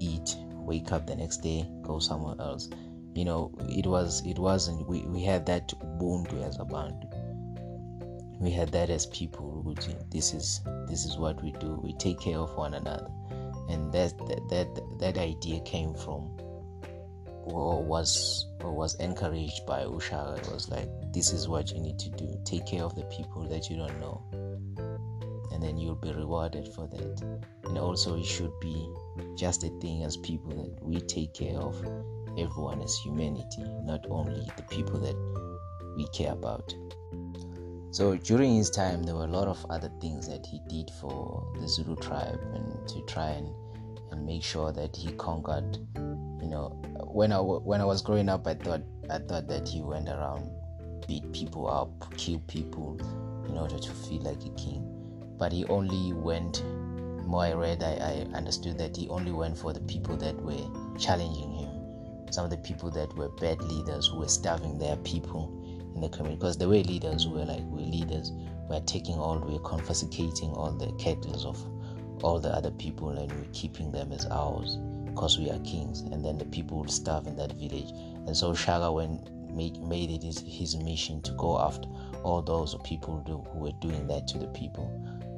eat, 0.00 0.34
wake 0.56 0.90
up 0.90 1.06
the 1.06 1.14
next 1.14 1.36
day, 1.36 1.64
go 1.82 2.00
somewhere 2.00 2.34
else. 2.40 2.68
You 3.14 3.24
know, 3.24 3.52
it 3.68 3.86
was 3.86 4.26
it 4.26 4.40
wasn't 4.40 4.88
we, 4.88 5.02
we 5.02 5.22
had 5.22 5.46
that 5.46 5.72
bond 6.00 6.32
as 6.42 6.58
a 6.58 6.64
band. 6.64 7.06
We 8.40 8.50
had 8.50 8.70
that 8.72 8.90
as 8.90 9.06
people. 9.06 9.74
This 10.10 10.32
is 10.32 10.60
this 10.86 11.04
is 11.04 11.18
what 11.18 11.42
we 11.42 11.52
do. 11.52 11.80
We 11.82 11.92
take 11.94 12.20
care 12.20 12.38
of 12.38 12.56
one 12.56 12.74
another, 12.74 13.08
and 13.68 13.92
that 13.92 14.16
that 14.28 14.48
that, 14.48 14.98
that 14.98 15.18
idea 15.18 15.60
came 15.60 15.94
from 15.94 16.30
or 17.52 17.82
was 17.82 18.46
or 18.60 18.72
was 18.72 18.94
encouraged 18.96 19.66
by 19.66 19.84
Ushaka. 19.84 20.38
It 20.38 20.52
was 20.52 20.68
like 20.68 20.88
this 21.12 21.32
is 21.32 21.48
what 21.48 21.72
you 21.72 21.80
need 21.80 21.98
to 21.98 22.10
do. 22.10 22.28
Take 22.44 22.66
care 22.66 22.84
of 22.84 22.94
the 22.94 23.04
people 23.04 23.48
that 23.48 23.70
you 23.70 23.76
don't 23.76 23.98
know. 24.00 24.22
And 25.50 25.62
then 25.62 25.76
you'll 25.76 25.96
be 25.96 26.12
rewarded 26.12 26.68
for 26.68 26.86
that. 26.86 27.40
And 27.64 27.78
also 27.78 28.16
it 28.16 28.26
should 28.26 28.52
be 28.60 28.88
just 29.36 29.64
a 29.64 29.70
thing 29.80 30.04
as 30.04 30.16
people 30.16 30.50
that 30.50 30.84
we 30.84 31.00
take 31.00 31.34
care 31.34 31.58
of 31.58 31.74
everyone 32.38 32.80
as 32.82 32.96
humanity, 32.98 33.64
not 33.82 34.06
only 34.10 34.46
the 34.56 34.62
people 34.64 35.00
that 35.00 35.16
we 35.96 36.06
care 36.08 36.32
about. 36.32 36.72
So 37.90 38.16
during 38.16 38.54
his 38.56 38.70
time, 38.70 39.02
there 39.02 39.14
were 39.14 39.24
a 39.24 39.28
lot 39.28 39.48
of 39.48 39.64
other 39.70 39.90
things 40.00 40.28
that 40.28 40.44
he 40.44 40.60
did 40.68 40.90
for 41.00 41.50
the 41.58 41.66
Zulu 41.66 41.96
tribe 41.96 42.38
and 42.54 42.88
to 42.88 43.00
try 43.06 43.30
and, 43.30 43.54
and 44.10 44.26
make 44.26 44.42
sure 44.42 44.72
that 44.72 44.94
he 44.94 45.12
conquered. 45.12 45.78
You 45.96 46.48
know, 46.48 46.68
when 47.12 47.32
I 47.32 47.40
when 47.40 47.80
I 47.80 47.84
was 47.84 48.02
growing 48.02 48.28
up, 48.28 48.46
I 48.46 48.54
thought 48.54 48.82
I 49.10 49.18
thought 49.18 49.48
that 49.48 49.66
he 49.66 49.80
went 49.80 50.08
around 50.08 50.50
beat 51.08 51.32
people 51.32 51.66
up, 51.66 52.14
kill 52.16 52.38
people 52.40 53.00
in 53.48 53.56
order 53.56 53.78
to 53.78 53.90
feel 53.90 54.22
like 54.22 54.44
a 54.44 54.50
king. 54.50 54.84
But 55.38 55.52
he 55.52 55.64
only 55.64 56.12
went. 56.12 56.62
More 57.26 57.44
I 57.44 57.52
read, 57.52 57.82
I, 57.82 58.26
I 58.32 58.36
understood 58.36 58.78
that 58.78 58.96
he 58.96 59.08
only 59.08 59.32
went 59.32 59.58
for 59.58 59.72
the 59.72 59.80
people 59.80 60.16
that 60.16 60.34
were 60.40 60.96
challenging 60.98 61.52
him. 61.52 62.32
Some 62.32 62.44
of 62.44 62.50
the 62.50 62.56
people 62.58 62.90
that 62.92 63.14
were 63.16 63.28
bad 63.28 63.60
leaders 63.62 64.06
who 64.06 64.18
were 64.18 64.28
starving 64.28 64.78
their 64.78 64.96
people 64.96 65.57
in 65.94 66.00
the 66.00 66.08
community 66.08 66.36
because 66.36 66.58
the 66.58 66.68
way 66.68 66.82
leaders 66.82 67.26
were 67.26 67.44
like 67.44 67.62
we're 67.62 67.86
leaders 67.86 68.32
were 68.68 68.80
taking 68.80 69.14
all 69.14 69.38
we're 69.38 69.58
confiscating 69.60 70.50
all 70.50 70.72
the 70.72 70.92
cattle 71.02 71.48
of 71.48 72.24
all 72.24 72.40
the 72.40 72.48
other 72.48 72.70
people 72.72 73.10
and 73.10 73.30
we're 73.32 73.52
keeping 73.52 73.92
them 73.92 74.12
as 74.12 74.26
ours 74.26 74.78
because 75.18 75.36
we 75.36 75.50
are 75.50 75.58
kings. 75.60 76.02
And 76.12 76.24
then 76.24 76.38
the 76.38 76.44
people 76.44 76.78
would 76.78 76.90
starve 76.90 77.26
in 77.26 77.34
that 77.36 77.52
village. 77.54 77.90
And 78.26 78.36
so 78.36 78.54
Shaka 78.54 78.90
went 78.92 79.28
made, 79.52 79.76
made 79.82 80.10
it 80.10 80.22
his, 80.22 80.38
his 80.46 80.76
mission 80.76 81.20
to 81.22 81.32
go 81.32 81.58
after 81.58 81.88
all 82.22 82.40
those 82.40 82.76
people 82.84 83.18
do, 83.26 83.44
who 83.50 83.58
were 83.58 83.72
doing 83.80 84.06
that 84.06 84.28
to 84.28 84.38
the 84.38 84.46
people. 84.48 84.88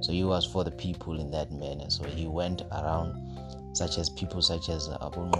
So 0.02 0.12
he 0.12 0.22
was 0.22 0.44
for 0.44 0.64
the 0.64 0.70
people 0.70 1.18
in 1.18 1.30
that 1.30 1.50
manner. 1.50 1.88
So 1.88 2.04
he 2.04 2.26
went 2.26 2.60
around 2.72 3.38
such 3.72 3.96
as 3.96 4.10
people 4.10 4.42
such 4.42 4.68
as 4.68 4.90
Abu 5.00 5.30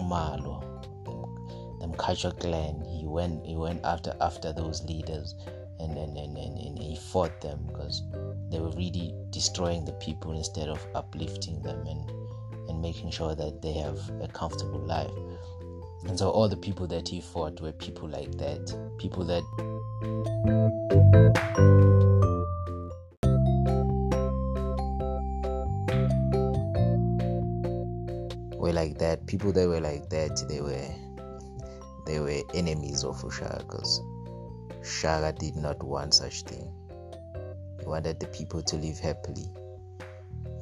The 2.01 2.33
clan. 2.41 2.83
He 2.89 3.07
went 3.07 3.45
he 3.45 3.57
went 3.57 3.85
after 3.85 4.17
after 4.23 4.55
those 4.55 4.83
leaders 4.85 5.35
and 5.79 5.99
and, 5.99 6.17
and, 6.17 6.37
and, 6.37 6.59
and 6.59 6.79
he 6.79 6.97
fought 6.97 7.43
them 7.43 7.61
because 7.67 8.03
they 8.51 8.59
were 8.59 8.71
really 8.71 9.15
destroying 9.29 9.85
the 9.85 9.93
people 9.93 10.33
instead 10.33 10.69
of 10.69 10.85
uplifting 10.95 11.61
them 11.61 11.87
and 11.87 12.11
and 12.71 12.81
making 12.81 13.11
sure 13.11 13.35
that 13.35 13.61
they 13.61 13.73
have 13.75 13.99
a 14.23 14.29
comfortable 14.29 14.81
life. 14.81 15.11
And 16.09 16.19
so 16.19 16.31
all 16.31 16.49
the 16.49 16.57
people 16.57 16.87
that 16.87 17.07
he 17.07 17.21
fought 17.21 17.61
were 17.61 17.73
people 17.73 18.09
like 18.09 18.33
that. 18.39 18.75
People 18.99 19.25
that 19.27 19.43
were 28.57 28.73
like 28.73 28.97
that. 28.99 29.27
People 29.27 29.53
that 29.53 29.69
were 29.69 29.81
like 29.81 30.09
that, 30.09 30.43
they 30.49 30.63
were 30.63 30.89
they 32.07 32.21
were 32.21 32.43
enemies 32.55 33.05
of 33.05 33.23
Ushaka 33.23 33.59
because 33.59 34.01
Shaka 34.83 35.37
did 35.39 35.57
not 35.57 35.83
want 35.83 36.15
such 36.15 36.43
thing. 36.43 36.73
He 37.79 37.87
wanted 37.87 38.21
the 38.21 38.27
people 38.29 38.63
to 38.63 38.77
live 38.77 38.99
happily. 38.99 39.51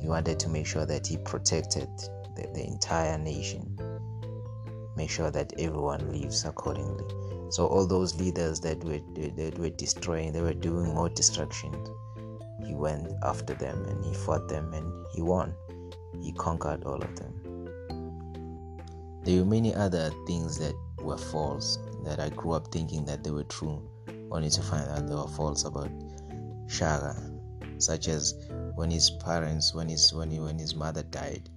He 0.00 0.08
wanted 0.08 0.38
to 0.40 0.48
make 0.48 0.66
sure 0.66 0.86
that 0.86 1.06
he 1.06 1.16
protected 1.18 1.88
the, 2.36 2.48
the 2.54 2.64
entire 2.64 3.18
nation, 3.18 3.76
make 4.96 5.10
sure 5.10 5.30
that 5.30 5.52
everyone 5.58 6.12
lives 6.12 6.44
accordingly. 6.44 7.04
So 7.50 7.66
all 7.66 7.86
those 7.86 8.18
leaders 8.20 8.60
that 8.60 8.82
were 8.84 9.00
that 9.36 9.58
were 9.58 9.70
destroying, 9.70 10.32
they 10.32 10.42
were 10.42 10.54
doing 10.54 10.94
more 10.94 11.08
destruction. 11.08 11.72
He 12.64 12.74
went 12.74 13.08
after 13.22 13.54
them 13.54 13.84
and 13.86 14.04
he 14.04 14.12
fought 14.14 14.48
them 14.48 14.72
and 14.74 14.92
he 15.14 15.22
won. 15.22 15.54
He 16.20 16.32
conquered 16.32 16.84
all 16.84 17.02
of 17.02 17.16
them. 17.16 17.34
There 19.24 19.40
were 19.40 19.46
many 19.46 19.74
other 19.74 20.10
things 20.26 20.58
that 20.58 20.74
were 21.00 21.16
false 21.16 21.78
that 22.04 22.20
I 22.20 22.28
grew 22.30 22.52
up 22.52 22.72
thinking 22.72 23.04
that 23.06 23.24
they 23.24 23.30
were 23.30 23.44
true, 23.44 23.82
only 24.30 24.50
to 24.50 24.62
find 24.62 24.88
out 24.88 25.06
they 25.06 25.14
were 25.14 25.28
false 25.28 25.64
about 25.64 25.90
Shaka, 26.66 27.30
such 27.78 28.08
as 28.08 28.34
when 28.74 28.90
his 28.90 29.10
parents, 29.10 29.74
when 29.74 29.88
his 29.88 30.12
when 30.12 30.30
he, 30.30 30.38
when 30.40 30.58
his 30.58 30.74
mother 30.74 31.02
died. 31.02 31.48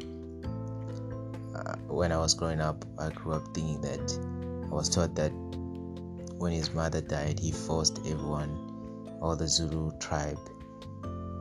Uh, 1.56 1.76
when 1.88 2.12
I 2.12 2.18
was 2.18 2.34
growing 2.34 2.62
up, 2.62 2.86
I 2.98 3.10
grew 3.10 3.34
up 3.34 3.54
thinking 3.54 3.82
that 3.82 4.68
I 4.72 4.74
was 4.74 4.90
taught 4.90 5.16
that 5.16 5.32
when 6.38 6.54
his 6.54 6.74
mother 6.74 7.02
died, 7.02 7.40
he 7.40 7.52
forced 7.52 8.00
everyone, 8.00 9.18
all 9.22 9.36
the 9.36 9.48
Zulu 9.48 9.92
tribe, 10.00 10.40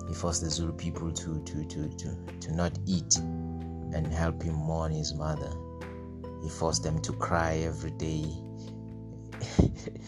he 0.08 0.14
forced 0.14 0.42
the 0.42 0.50
Zulu 0.50 0.72
people 0.72 1.12
to 1.12 1.40
to 1.40 1.64
to 1.64 1.88
to, 1.88 2.16
to 2.40 2.52
not 2.52 2.78
eat 2.86 3.16
and 3.16 4.06
help 4.06 4.42
him 4.42 4.54
mourn 4.54 4.92
his 4.92 5.14
mother 5.14 5.52
he 6.42 6.48
forced 6.48 6.82
them 6.82 7.00
to 7.00 7.12
cry 7.12 7.56
every 7.58 7.92
day. 7.92 8.24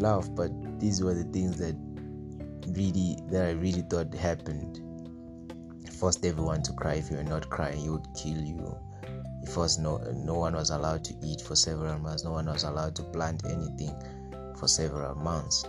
laugh, 0.00 0.28
but 0.34 0.50
these 0.80 1.02
were 1.02 1.14
the 1.14 1.24
things 1.24 1.58
that 1.58 1.76
really 2.76 3.18
that 3.30 3.46
I 3.46 3.50
really 3.52 3.82
thought 3.82 4.12
happened. 4.14 4.80
He 5.84 5.90
forced 5.90 6.24
everyone 6.24 6.62
to 6.62 6.72
cry. 6.72 6.94
If 6.94 7.10
you 7.10 7.18
were 7.18 7.24
not 7.24 7.48
crying, 7.50 7.78
he 7.78 7.88
would 7.90 8.06
kill 8.16 8.38
you. 8.38 8.76
He 9.40 9.46
forced 9.46 9.80
no 9.80 9.98
no 10.24 10.34
one 10.34 10.54
was 10.54 10.70
allowed 10.70 11.04
to 11.04 11.14
eat 11.22 11.40
for 11.40 11.54
several 11.54 11.98
months. 11.98 12.24
No 12.24 12.32
one 12.32 12.46
was 12.46 12.64
allowed 12.64 12.96
to 12.96 13.02
plant 13.04 13.42
anything 13.46 13.94
for 14.56 14.68
several 14.68 15.14
months. 15.14 15.64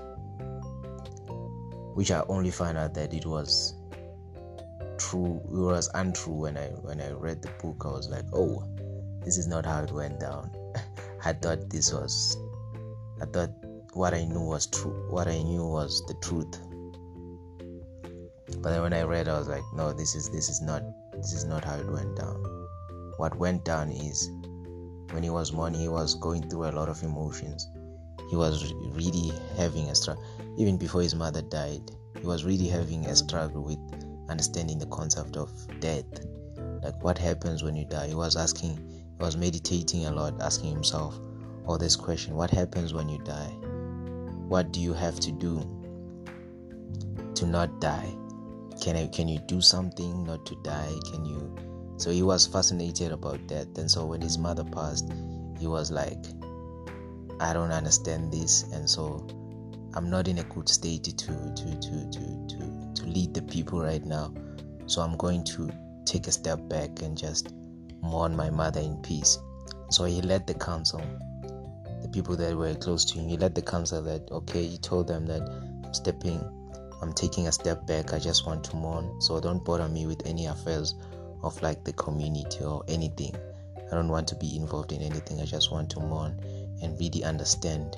Which 1.93 2.11
I 2.11 2.23
only 2.29 2.51
found 2.51 2.77
out 2.77 2.93
that 2.93 3.13
it 3.13 3.25
was 3.25 3.75
true. 4.97 5.41
It 5.45 5.57
was 5.57 5.89
untrue 5.93 6.33
when 6.33 6.57
I 6.57 6.67
when 6.67 7.01
I 7.01 7.11
read 7.11 7.41
the 7.41 7.49
book. 7.61 7.83
I 7.85 7.89
was 7.89 8.09
like, 8.09 8.25
oh, 8.33 8.63
this 9.23 9.37
is 9.37 9.47
not 9.47 9.65
how 9.65 9.83
it 9.83 9.91
went 9.91 10.19
down. 10.19 10.51
I 11.25 11.33
thought 11.33 11.69
this 11.69 11.93
was, 11.93 12.37
I 13.21 13.25
thought 13.25 13.51
what 13.93 14.13
I 14.13 14.23
knew 14.23 14.41
was 14.41 14.67
true. 14.67 15.07
What 15.09 15.27
I 15.27 15.41
knew 15.43 15.65
was 15.65 16.03
the 16.07 16.15
truth. 16.15 16.57
But 18.61 18.69
then 18.69 18.81
when 18.81 18.93
I 18.93 19.03
read, 19.03 19.27
I 19.27 19.37
was 19.37 19.47
like, 19.47 19.63
no, 19.73 19.91
this 19.91 20.15
is 20.15 20.29
this 20.29 20.49
is 20.49 20.61
not 20.61 20.83
this 21.13 21.33
is 21.33 21.45
not 21.45 21.63
how 21.63 21.75
it 21.75 21.91
went 21.91 22.15
down. 22.15 22.43
What 23.17 23.37
went 23.37 23.65
down 23.65 23.91
is 23.91 24.29
when 25.11 25.23
he 25.23 25.29
was 25.29 25.51
born, 25.51 25.73
he 25.73 25.87
was 25.87 26.15
going 26.15 26.49
through 26.49 26.65
a 26.65 26.71
lot 26.71 26.89
of 26.89 27.03
emotions. 27.03 27.67
He 28.29 28.35
was 28.35 28.73
really 28.93 29.31
having 29.57 29.89
a 29.89 29.95
struggle. 29.95 30.23
Even 30.57 30.77
before 30.77 31.01
his 31.01 31.15
mother 31.15 31.41
died, 31.41 31.91
he 32.19 32.25
was 32.25 32.45
really 32.45 32.67
having 32.67 33.05
a 33.05 33.15
struggle 33.15 33.63
with 33.63 33.79
understanding 34.29 34.79
the 34.79 34.85
concept 34.87 35.37
of 35.37 35.51
death. 35.79 36.05
Like 36.81 37.03
what 37.03 37.17
happens 37.17 37.61
when 37.61 37.75
you 37.75 37.85
die. 37.85 38.07
He 38.07 38.15
was 38.15 38.35
asking 38.35 39.00
was 39.21 39.37
meditating 39.37 40.07
a 40.07 40.11
lot, 40.11 40.41
asking 40.41 40.71
himself 40.71 41.19
all 41.67 41.77
this 41.77 41.95
question 41.95 42.35
what 42.35 42.49
happens 42.49 42.93
when 42.93 43.07
you 43.07 43.19
die? 43.19 43.53
What 44.47 44.71
do 44.71 44.81
you 44.81 44.93
have 44.93 45.19
to 45.21 45.31
do 45.31 45.59
to 47.35 47.45
not 47.45 47.79
die? 47.79 48.13
Can, 48.81 48.95
I, 48.97 49.07
can 49.07 49.27
you 49.27 49.39
do 49.47 49.61
something 49.61 50.23
not 50.23 50.45
to 50.47 50.55
die? 50.63 50.91
Can 51.11 51.23
you? 51.23 51.55
So 51.97 52.09
he 52.09 52.23
was 52.23 52.47
fascinated 52.47 53.11
about 53.11 53.45
death. 53.45 53.77
And 53.77 53.89
so 53.89 54.07
when 54.07 54.21
his 54.21 54.39
mother 54.39 54.63
passed, 54.63 55.13
he 55.59 55.67
was 55.67 55.91
like, 55.91 56.17
I 57.39 57.53
don't 57.53 57.71
understand 57.71 58.33
this. 58.33 58.63
And 58.73 58.89
so 58.89 59.27
I'm 59.93 60.09
not 60.09 60.27
in 60.27 60.39
a 60.39 60.43
good 60.43 60.67
state 60.67 61.03
to, 61.03 61.11
to, 61.11 61.53
to, 61.53 62.09
to, 62.09 62.47
to, 62.49 62.93
to 62.95 63.03
lead 63.05 63.35
the 63.35 63.43
people 63.43 63.81
right 63.81 64.03
now. 64.03 64.33
So 64.87 65.01
I'm 65.01 65.15
going 65.15 65.43
to 65.45 65.71
take 66.05 66.25
a 66.25 66.31
step 66.31 66.67
back 66.67 67.03
and 67.03 67.15
just 67.15 67.53
mourn 68.01 68.35
my 68.35 68.49
mother 68.49 68.79
in 68.79 68.97
peace. 69.01 69.39
So 69.89 70.05
he 70.05 70.21
led 70.21 70.47
the 70.47 70.53
council, 70.53 71.01
the 72.01 72.07
people 72.07 72.35
that 72.37 72.55
were 72.55 72.73
close 72.75 73.05
to 73.05 73.19
him, 73.19 73.27
he 73.27 73.37
led 73.37 73.55
the 73.55 73.61
council 73.61 74.01
that, 74.03 74.31
okay, 74.31 74.65
he 74.65 74.77
told 74.77 75.07
them 75.07 75.25
that 75.27 75.41
I'm 75.85 75.93
stepping, 75.93 76.41
I'm 77.01 77.13
taking 77.13 77.47
a 77.47 77.51
step 77.51 77.85
back. 77.87 78.13
I 78.13 78.19
just 78.19 78.45
want 78.45 78.63
to 78.65 78.75
mourn. 78.75 79.21
So 79.21 79.39
don't 79.39 79.63
bother 79.63 79.87
me 79.87 80.05
with 80.05 80.25
any 80.25 80.45
affairs 80.45 80.95
of 81.43 81.61
like 81.61 81.83
the 81.83 81.93
community 81.93 82.63
or 82.63 82.83
anything. 82.87 83.35
I 83.91 83.95
don't 83.95 84.07
want 84.07 84.27
to 84.29 84.35
be 84.35 84.55
involved 84.55 84.91
in 84.91 85.01
anything. 85.01 85.41
I 85.41 85.45
just 85.45 85.71
want 85.71 85.89
to 85.91 85.99
mourn 85.99 86.39
and 86.81 86.99
really 86.99 87.23
understand 87.23 87.97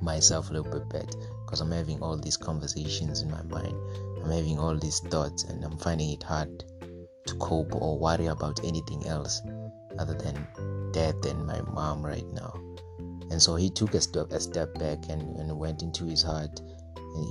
myself 0.00 0.50
a 0.50 0.54
little 0.54 0.70
bit 0.70 0.88
better 0.88 1.18
because 1.44 1.60
I'm 1.60 1.70
having 1.70 2.02
all 2.02 2.16
these 2.16 2.36
conversations 2.36 3.22
in 3.22 3.30
my 3.30 3.42
mind. 3.42 3.76
I'm 4.22 4.30
having 4.30 4.58
all 4.58 4.76
these 4.76 5.00
thoughts 5.00 5.44
and 5.44 5.64
I'm 5.64 5.76
finding 5.76 6.10
it 6.10 6.22
hard 6.22 6.64
to 7.26 7.34
cope 7.36 7.74
or 7.74 7.98
worry 7.98 8.26
about 8.26 8.64
anything 8.64 9.06
else 9.06 9.42
other 9.98 10.14
than 10.14 10.46
death 10.92 11.24
and 11.26 11.46
my 11.46 11.60
mom 11.62 12.04
right 12.04 12.26
now. 12.32 12.52
And 13.30 13.40
so 13.40 13.56
he 13.56 13.70
took 13.70 13.94
a 13.94 14.00
step 14.00 14.30
a 14.30 14.40
step 14.40 14.74
back 14.78 15.08
and, 15.08 15.36
and 15.36 15.58
went 15.58 15.82
into 15.82 16.04
his 16.04 16.22
heart 16.22 16.60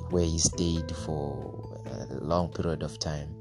where 0.10 0.26
he 0.26 0.40
stayed 0.40 0.92
for 1.06 1.80
a 2.10 2.24
long 2.24 2.50
period 2.50 2.84
of 2.84 2.98
time. 3.00 3.36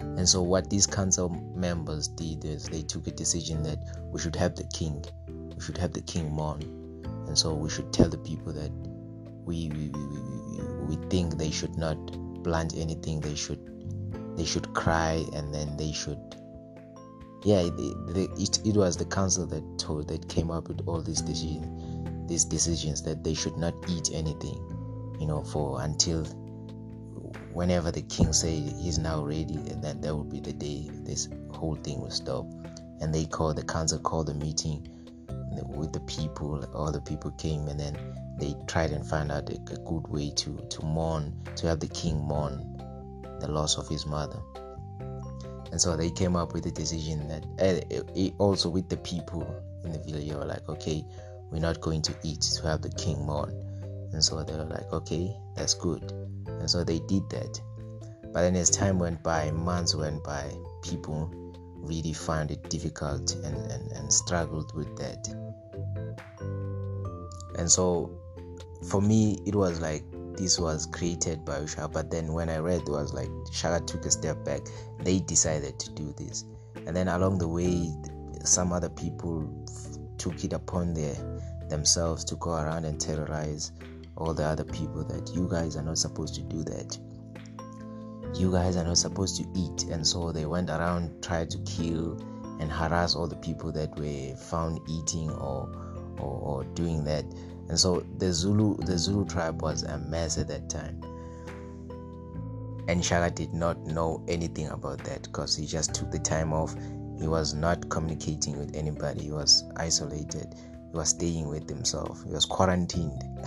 And 0.00 0.28
so 0.28 0.42
what 0.42 0.68
these 0.68 0.86
council 0.86 1.30
members 1.54 2.08
did 2.08 2.44
is 2.44 2.68
they 2.68 2.82
took 2.82 3.06
a 3.06 3.10
decision 3.10 3.62
that 3.62 3.78
we 4.12 4.20
should 4.20 4.36
have 4.36 4.54
the 4.54 4.64
king. 4.64 5.04
We 5.26 5.60
should 5.60 5.78
have 5.78 5.92
the 5.92 6.02
king 6.02 6.30
mourn. 6.30 6.62
And 7.26 7.36
so 7.36 7.54
we 7.54 7.70
should 7.70 7.92
tell 7.92 8.08
the 8.08 8.18
people 8.18 8.52
that 8.52 8.70
we 9.44 9.70
we, 9.70 9.88
we, 9.88 10.96
we 10.96 11.08
think 11.08 11.38
they 11.38 11.50
should 11.50 11.76
not 11.76 11.96
plant 12.44 12.74
anything. 12.76 13.20
They 13.20 13.34
should 13.34 13.71
they 14.36 14.44
should 14.44 14.72
cry 14.74 15.24
and 15.32 15.54
then 15.54 15.76
they 15.76 15.92
should 15.92 16.20
yeah 17.44 17.60
it, 17.60 18.58
it 18.64 18.76
was 18.76 18.96
the 18.96 19.04
council 19.04 19.46
that 19.46 19.62
told 19.78 20.08
that 20.08 20.28
came 20.28 20.50
up 20.50 20.68
with 20.68 20.80
all 20.86 21.02
these 21.02 21.22
decisions 21.22 22.28
these 22.28 22.44
decisions 22.44 23.02
that 23.02 23.24
they 23.24 23.34
should 23.34 23.56
not 23.56 23.74
eat 23.88 24.10
anything 24.12 24.58
you 25.20 25.26
know 25.26 25.42
for 25.42 25.82
until 25.82 26.24
whenever 27.52 27.90
the 27.90 28.02
king 28.02 28.32
say 28.32 28.60
he's 28.80 28.98
now 28.98 29.22
ready 29.22 29.54
and 29.54 29.82
then 29.82 30.00
that 30.00 30.14
will 30.14 30.24
be 30.24 30.40
the 30.40 30.52
day 30.52 30.88
this 31.04 31.28
whole 31.50 31.76
thing 31.76 32.00
will 32.00 32.10
stop. 32.10 32.46
And 33.00 33.14
they 33.14 33.24
called 33.24 33.56
the 33.56 33.64
council 33.64 33.98
called 33.98 34.28
the 34.28 34.34
meeting 34.34 34.88
with 35.76 35.92
the 35.92 36.00
people 36.00 36.64
all 36.74 36.90
the 36.90 37.00
people 37.00 37.30
came 37.32 37.68
and 37.68 37.78
then 37.78 37.96
they 38.38 38.54
tried 38.66 38.90
and 38.90 39.06
found 39.06 39.30
out 39.30 39.50
a, 39.50 39.54
a 39.54 39.78
good 39.84 40.08
way 40.08 40.30
to 40.34 40.56
to 40.70 40.84
mourn 40.84 41.34
to 41.56 41.66
have 41.66 41.78
the 41.78 41.88
king 41.88 42.16
mourn 42.18 42.71
the 43.42 43.50
loss 43.50 43.76
of 43.76 43.88
his 43.88 44.06
mother. 44.06 44.40
And 45.72 45.80
so 45.80 45.96
they 45.96 46.10
came 46.10 46.36
up 46.36 46.52
with 46.52 46.66
a 46.66 46.70
decision 46.70 47.28
that 47.28 47.44
uh, 47.58 48.42
also 48.42 48.68
with 48.68 48.88
the 48.88 48.98
people 48.98 49.42
in 49.84 49.92
the 49.92 49.98
village 49.98 50.30
were 50.32 50.44
like 50.44 50.68
okay 50.68 51.04
we're 51.50 51.60
not 51.60 51.80
going 51.80 52.02
to 52.02 52.14
eat 52.22 52.40
to 52.42 52.66
have 52.66 52.82
the 52.82 52.90
king 52.90 53.24
mourn. 53.26 53.50
And 54.12 54.22
so 54.22 54.42
they 54.44 54.52
were 54.52 54.64
like 54.64 54.92
okay 54.92 55.34
that's 55.56 55.74
good. 55.74 56.12
And 56.46 56.70
so 56.70 56.84
they 56.84 57.00
did 57.00 57.28
that. 57.30 57.60
But 58.32 58.42
then 58.42 58.56
as 58.56 58.70
time 58.70 58.98
went 58.98 59.22
by 59.22 59.50
months 59.50 59.94
went 59.94 60.22
by 60.22 60.50
people 60.82 61.30
really 61.76 62.12
found 62.12 62.50
it 62.50 62.70
difficult 62.70 63.34
and, 63.36 63.56
and, 63.72 63.90
and 63.92 64.12
struggled 64.12 64.74
with 64.76 64.94
that. 64.98 65.26
And 67.58 67.70
so 67.70 68.10
for 68.88 69.00
me 69.00 69.38
it 69.46 69.54
was 69.54 69.80
like 69.80 70.04
this 70.36 70.58
was 70.58 70.86
created 70.86 71.44
by 71.44 71.60
Usha, 71.60 71.92
but 71.92 72.10
then 72.10 72.32
when 72.32 72.48
I 72.48 72.58
read 72.58 72.82
it 72.82 72.88
was 72.88 73.12
like 73.12 73.28
Shaka 73.52 73.84
took 73.84 74.04
a 74.06 74.10
step 74.10 74.44
back. 74.44 74.60
They 75.00 75.20
decided 75.20 75.78
to 75.78 75.90
do 75.92 76.14
this, 76.16 76.44
and 76.86 76.96
then 76.96 77.08
along 77.08 77.38
the 77.38 77.48
way, 77.48 77.90
some 78.44 78.72
other 78.72 78.88
people 78.88 79.48
took 80.18 80.44
it 80.44 80.52
upon 80.52 80.94
their 80.94 81.14
themselves 81.68 82.24
to 82.24 82.36
go 82.36 82.52
around 82.52 82.84
and 82.84 83.00
terrorize 83.00 83.72
all 84.16 84.34
the 84.34 84.44
other 84.44 84.64
people 84.64 85.04
that 85.04 85.34
you 85.34 85.48
guys 85.48 85.76
are 85.76 85.82
not 85.82 85.98
supposed 85.98 86.34
to 86.34 86.42
do 86.42 86.62
that. 86.64 86.98
You 88.34 88.50
guys 88.50 88.76
are 88.76 88.84
not 88.84 88.98
supposed 88.98 89.36
to 89.36 89.44
eat, 89.54 89.84
and 89.90 90.06
so 90.06 90.32
they 90.32 90.46
went 90.46 90.70
around 90.70 91.22
tried 91.22 91.50
to 91.50 91.58
kill 91.60 92.18
and 92.60 92.70
harass 92.70 93.14
all 93.14 93.26
the 93.26 93.36
people 93.36 93.72
that 93.72 93.96
were 93.98 94.36
found 94.36 94.80
eating 94.88 95.30
or 95.30 95.68
or, 96.18 96.38
or 96.40 96.64
doing 96.74 97.04
that 97.04 97.24
and 97.68 97.78
so 97.78 98.04
the 98.18 98.32
Zulu 98.32 98.76
the 98.78 98.98
Zulu 98.98 99.26
tribe 99.26 99.62
was 99.62 99.82
a 99.82 99.98
mess 99.98 100.38
at 100.38 100.48
that 100.48 100.68
time. 100.68 101.02
And 102.88 103.04
Shaka 103.04 103.30
did 103.32 103.54
not 103.54 103.78
know 103.86 104.22
anything 104.28 104.66
about 104.68 105.04
that 105.04 105.22
because 105.22 105.56
he 105.56 105.66
just 105.66 105.94
took 105.94 106.10
the 106.10 106.18
time 106.18 106.52
off. 106.52 106.74
He 107.20 107.28
was 107.28 107.54
not 107.54 107.88
communicating 107.88 108.58
with 108.58 108.74
anybody. 108.74 109.22
He 109.24 109.30
was 109.30 109.64
isolated. 109.76 110.54
He 110.90 110.96
was 110.96 111.10
staying 111.10 111.48
with 111.48 111.68
himself. 111.68 112.24
He 112.24 112.32
was 112.32 112.44
quarantined. 112.44 113.22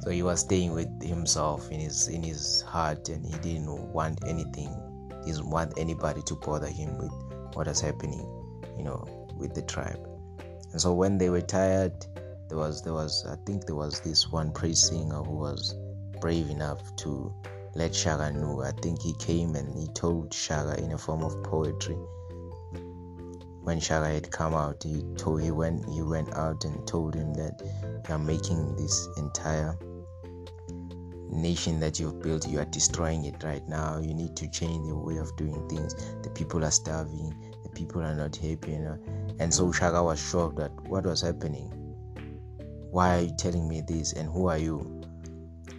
so 0.00 0.10
he 0.10 0.22
was 0.22 0.40
staying 0.40 0.72
with 0.72 1.02
himself 1.02 1.70
in 1.70 1.80
his 1.80 2.08
in 2.08 2.22
his 2.22 2.62
heart 2.62 3.10
and 3.10 3.24
he 3.24 3.32
didn't 3.38 3.92
want 3.92 4.18
anything. 4.26 4.74
He 5.24 5.32
didn't 5.32 5.50
want 5.50 5.74
anybody 5.78 6.22
to 6.22 6.34
bother 6.36 6.68
him 6.68 6.96
with 6.96 7.12
what 7.54 7.66
was 7.66 7.80
happening, 7.80 8.26
you 8.78 8.84
know, 8.84 9.06
with 9.36 9.54
the 9.54 9.62
tribe. 9.62 10.13
And 10.74 10.80
so 10.80 10.92
when 10.92 11.18
they 11.18 11.30
were 11.30 11.40
tired, 11.40 11.94
there 12.48 12.58
was 12.58 12.82
there 12.82 12.94
was 12.94 13.24
I 13.30 13.36
think 13.46 13.64
there 13.64 13.76
was 13.76 14.00
this 14.00 14.32
one 14.32 14.50
praise 14.50 14.82
singer 14.82 15.22
who 15.22 15.36
was 15.36 15.72
brave 16.20 16.50
enough 16.50 16.96
to 16.96 17.32
let 17.76 17.94
Shaka 17.94 18.32
know. 18.32 18.60
I 18.60 18.72
think 18.82 19.00
he 19.00 19.14
came 19.20 19.54
and 19.54 19.72
he 19.78 19.86
told 19.94 20.34
Shaka 20.34 20.82
in 20.82 20.90
a 20.90 20.98
form 20.98 21.22
of 21.22 21.40
poetry. 21.44 21.94
When 23.62 23.78
Shaka 23.78 24.08
had 24.08 24.32
come 24.32 24.52
out, 24.52 24.82
he 24.82 25.04
told 25.16 25.42
he 25.42 25.52
went 25.52 25.88
he 25.88 26.02
went 26.02 26.34
out 26.34 26.64
and 26.64 26.84
told 26.88 27.14
him 27.14 27.34
that 27.34 27.62
you 27.62 28.12
are 28.12 28.18
making 28.18 28.74
this 28.74 29.06
entire 29.16 29.78
nation 31.30 31.78
that 31.78 32.00
you've 32.00 32.20
built, 32.20 32.48
you 32.48 32.58
are 32.58 32.64
destroying 32.64 33.26
it 33.26 33.44
right 33.44 33.66
now. 33.68 34.00
You 34.00 34.12
need 34.12 34.34
to 34.38 34.50
change 34.50 34.88
the 34.88 34.96
way 34.96 35.18
of 35.18 35.36
doing 35.36 35.68
things. 35.68 35.94
The 36.22 36.30
people 36.30 36.64
are 36.64 36.70
starving, 36.72 37.53
people 37.74 38.02
are 38.02 38.14
not 38.14 38.36
happy, 38.36 38.72
you 38.72 38.78
know. 38.78 38.98
And 39.38 39.52
so 39.52 39.72
Shaka 39.72 40.02
was 40.02 40.20
shocked 40.20 40.56
that 40.56 40.72
what 40.88 41.04
was 41.04 41.20
happening. 41.20 41.70
Why 42.90 43.18
are 43.18 43.20
you 43.22 43.32
telling 43.36 43.68
me 43.68 43.82
this? 43.86 44.12
And 44.12 44.28
who 44.28 44.46
are 44.48 44.58
you? 44.58 45.02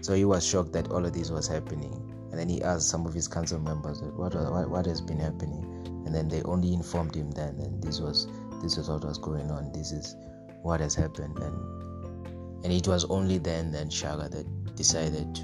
So 0.01 0.13
he 0.13 0.25
was 0.25 0.45
shocked 0.45 0.73
that 0.73 0.91
all 0.91 1.05
of 1.05 1.13
this 1.13 1.31
was 1.31 1.47
happening. 1.47 1.93
And 2.31 2.39
then 2.39 2.49
he 2.49 2.61
asked 2.61 2.89
some 2.89 3.05
of 3.05 3.13
his 3.13 3.27
council 3.27 3.59
members 3.59 4.01
what, 4.01 4.35
what, 4.35 4.69
what 4.69 4.85
has 4.85 5.01
been 5.01 5.19
happening. 5.19 5.63
And 6.05 6.13
then 6.13 6.27
they 6.27 6.43
only 6.43 6.73
informed 6.73 7.15
him 7.15 7.31
then, 7.31 7.55
and 7.59 7.81
this 7.81 7.99
was 7.99 8.27
this 8.61 8.77
was 8.77 8.89
what 8.89 9.03
was 9.03 9.17
going 9.17 9.49
on. 9.49 9.71
This 9.71 9.91
is 9.91 10.15
what 10.61 10.79
has 10.79 10.93
happened. 10.93 11.37
And 11.39 12.63
and 12.63 12.73
it 12.73 12.87
was 12.87 13.05
only 13.05 13.37
then 13.37 13.71
that 13.71 13.91
Shaka 13.91 14.29
that 14.29 14.75
decided 14.75 15.33
to, 15.35 15.43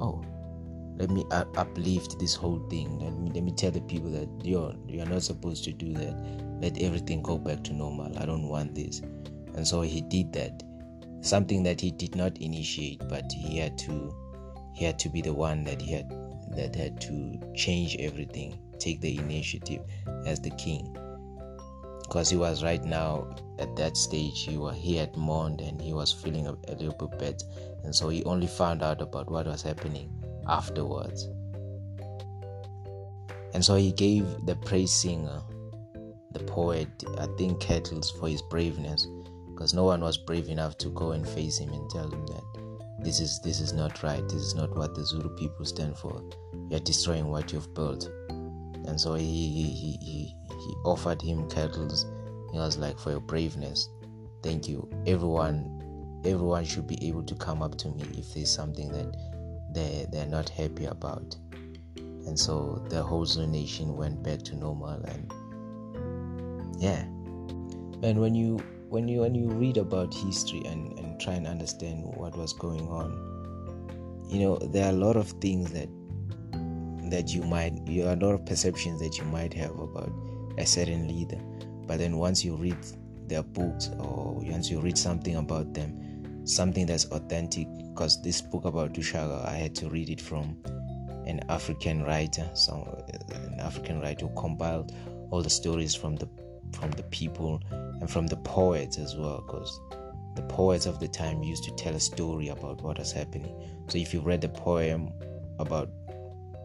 oh, 0.00 0.22
let 0.96 1.10
me 1.10 1.24
uplift 1.30 2.18
this 2.20 2.34
whole 2.34 2.60
thing. 2.70 3.00
Let 3.00 3.14
me, 3.14 3.30
let 3.34 3.42
me 3.42 3.52
tell 3.52 3.72
the 3.72 3.80
people 3.80 4.10
that 4.10 4.28
you're 4.44 4.74
you're 4.86 5.06
not 5.06 5.22
supposed 5.22 5.64
to 5.64 5.72
do 5.72 5.92
that. 5.94 6.14
Let 6.60 6.80
everything 6.80 7.22
go 7.22 7.36
back 7.36 7.64
to 7.64 7.72
normal. 7.72 8.16
I 8.18 8.26
don't 8.26 8.48
want 8.48 8.74
this. 8.74 9.00
And 9.54 9.66
so 9.66 9.80
he 9.80 10.00
did 10.02 10.32
that. 10.34 10.62
Something 11.20 11.62
that 11.64 11.80
he 11.80 11.90
did 11.90 12.14
not 12.14 12.38
initiate, 12.38 13.00
but 13.08 13.24
he 13.32 13.58
had 13.58 13.76
to 13.78 14.14
he 14.74 14.84
had 14.84 14.98
to 15.00 15.08
be 15.08 15.20
the 15.20 15.32
one 15.32 15.64
that 15.64 15.82
he 15.82 15.92
had 15.92 16.08
that 16.54 16.76
had 16.76 17.00
to 17.02 17.40
change 17.56 17.96
everything, 17.98 18.56
take 18.78 19.00
the 19.00 19.18
initiative 19.18 19.82
as 20.26 20.40
the 20.40 20.50
king. 20.50 20.96
Because 22.02 22.30
he 22.30 22.36
was 22.36 22.62
right 22.62 22.84
now 22.84 23.34
at 23.58 23.74
that 23.76 23.96
stage, 23.96 24.44
he 24.44 24.56
was 24.58 24.76
he 24.76 24.94
had 24.94 25.16
mourned 25.16 25.60
and 25.60 25.80
he 25.80 25.92
was 25.92 26.12
feeling 26.12 26.46
a, 26.46 26.52
a 26.68 26.74
little 26.74 26.94
bit 27.08 27.18
better, 27.18 27.46
and 27.82 27.92
so 27.92 28.10
he 28.10 28.22
only 28.24 28.46
found 28.46 28.82
out 28.82 29.00
about 29.00 29.28
what 29.28 29.46
was 29.46 29.62
happening 29.62 30.08
afterwards. 30.48 31.28
And 33.54 33.64
so 33.64 33.76
he 33.76 33.92
gave 33.92 34.24
the 34.46 34.56
praise 34.56 34.92
singer, 34.92 35.40
the 36.32 36.40
poet, 36.40 36.88
I 37.18 37.26
think 37.38 37.60
kettles 37.60 38.10
for 38.10 38.28
his 38.28 38.42
braveness, 38.42 39.06
because 39.52 39.72
no 39.74 39.84
one 39.84 40.00
was 40.00 40.18
brave 40.18 40.48
enough 40.48 40.76
to 40.78 40.88
go 40.90 41.12
and 41.12 41.26
face 41.28 41.58
him 41.58 41.72
and 41.72 41.88
tell 41.88 42.10
him 42.10 42.26
that 42.26 42.42
this 43.04 43.20
is 43.20 43.40
this 43.40 43.60
is 43.60 43.72
not 43.72 44.02
right. 44.02 44.22
This 44.24 44.42
is 44.42 44.54
not 44.54 44.74
what 44.76 44.94
the 44.94 45.04
Zulu 45.04 45.28
people 45.36 45.64
stand 45.64 45.96
for. 45.96 46.22
You're 46.70 46.80
destroying 46.80 47.28
what 47.28 47.52
you've 47.52 47.72
built. 47.74 48.10
And 48.86 49.00
so 49.00 49.14
he 49.14 49.24
he, 49.24 49.62
he, 49.62 49.98
he, 50.00 50.36
he 50.48 50.74
offered 50.84 51.20
him 51.20 51.48
kettles. 51.48 52.06
He 52.50 52.58
was 52.58 52.78
like, 52.78 52.98
for 52.98 53.10
your 53.10 53.20
braveness, 53.20 53.88
thank 54.42 54.68
you. 54.68 54.88
Everyone 55.06 56.22
everyone 56.24 56.64
should 56.64 56.86
be 56.86 57.06
able 57.06 57.22
to 57.22 57.34
come 57.34 57.62
up 57.62 57.76
to 57.76 57.88
me 57.90 58.04
if 58.16 58.32
there's 58.32 58.50
something 58.50 58.90
that 58.90 59.14
they 59.74 60.06
they're 60.10 60.26
not 60.26 60.48
happy 60.48 60.86
about. 60.86 61.36
And 61.96 62.38
so 62.38 62.82
the 62.88 63.02
whole 63.02 63.26
Zulu 63.26 63.46
nation 63.46 63.96
went 63.96 64.22
back 64.22 64.42
to 64.42 64.56
normal 64.56 65.02
and 65.04 65.32
yeah. 66.80 67.02
And 68.02 68.20
when 68.20 68.34
you 68.34 68.58
when 68.88 69.08
you 69.08 69.20
when 69.20 69.34
you 69.34 69.48
read 69.48 69.76
about 69.76 70.14
history 70.14 70.62
and 70.64 70.98
and 70.98 71.20
try 71.20 71.34
and 71.34 71.46
understand 71.46 72.04
what 72.04 72.36
was 72.36 72.52
going 72.52 72.88
on 72.88 73.34
you 74.28 74.40
know 74.40 74.56
there 74.56 74.86
are 74.86 74.90
a 74.90 74.96
lot 74.96 75.16
of 75.16 75.28
things 75.40 75.70
that 75.72 75.88
that 77.10 77.32
you 77.34 77.42
might 77.42 77.72
you 77.86 78.06
are 78.06 78.12
a 78.12 78.16
lot 78.16 78.32
of 78.32 78.44
perceptions 78.46 79.00
that 79.00 79.18
you 79.18 79.24
might 79.24 79.52
have 79.52 79.78
about 79.78 80.10
a 80.58 80.66
certain 80.66 81.08
leader. 81.08 81.38
But 81.86 81.98
then 81.98 82.16
once 82.16 82.44
you 82.44 82.56
read 82.56 82.76
their 83.28 83.42
books 83.42 83.90
or 83.98 84.34
once 84.42 84.70
you 84.70 84.80
read 84.80 84.96
something 84.98 85.36
about 85.36 85.74
them 85.74 86.46
something 86.46 86.84
that's 86.84 87.06
authentic 87.06 87.66
because 87.94 88.20
this 88.22 88.40
book 88.40 88.64
about 88.64 88.92
Dushaga, 88.92 89.46
I 89.46 89.54
had 89.54 89.74
to 89.76 89.88
read 89.88 90.10
it 90.10 90.20
from 90.20 90.58
an 91.26 91.40
African 91.48 92.02
writer, 92.02 92.50
some 92.54 92.82
an 93.30 93.60
African 93.60 94.00
writer 94.00 94.26
who 94.26 94.34
compiled 94.34 94.92
all 95.30 95.42
the 95.42 95.50
stories 95.50 95.94
from 95.94 96.16
the 96.16 96.28
from 96.72 96.90
the 96.90 97.04
people 97.04 97.60
and 97.70 98.10
from 98.10 98.26
the 98.26 98.36
poets 98.38 98.98
as 98.98 99.14
well, 99.16 99.44
because 99.46 99.80
the 100.34 100.42
poets 100.42 100.86
of 100.86 100.98
the 100.98 101.06
time 101.06 101.44
used 101.44 101.62
to 101.64 101.70
tell 101.76 101.94
a 101.94 102.00
story 102.00 102.48
about 102.48 102.82
what 102.82 102.98
was 102.98 103.12
happening. 103.12 103.54
So 103.86 103.98
if 103.98 104.12
you 104.12 104.20
read 104.20 104.40
the 104.40 104.48
poem 104.48 105.12
about 105.60 105.88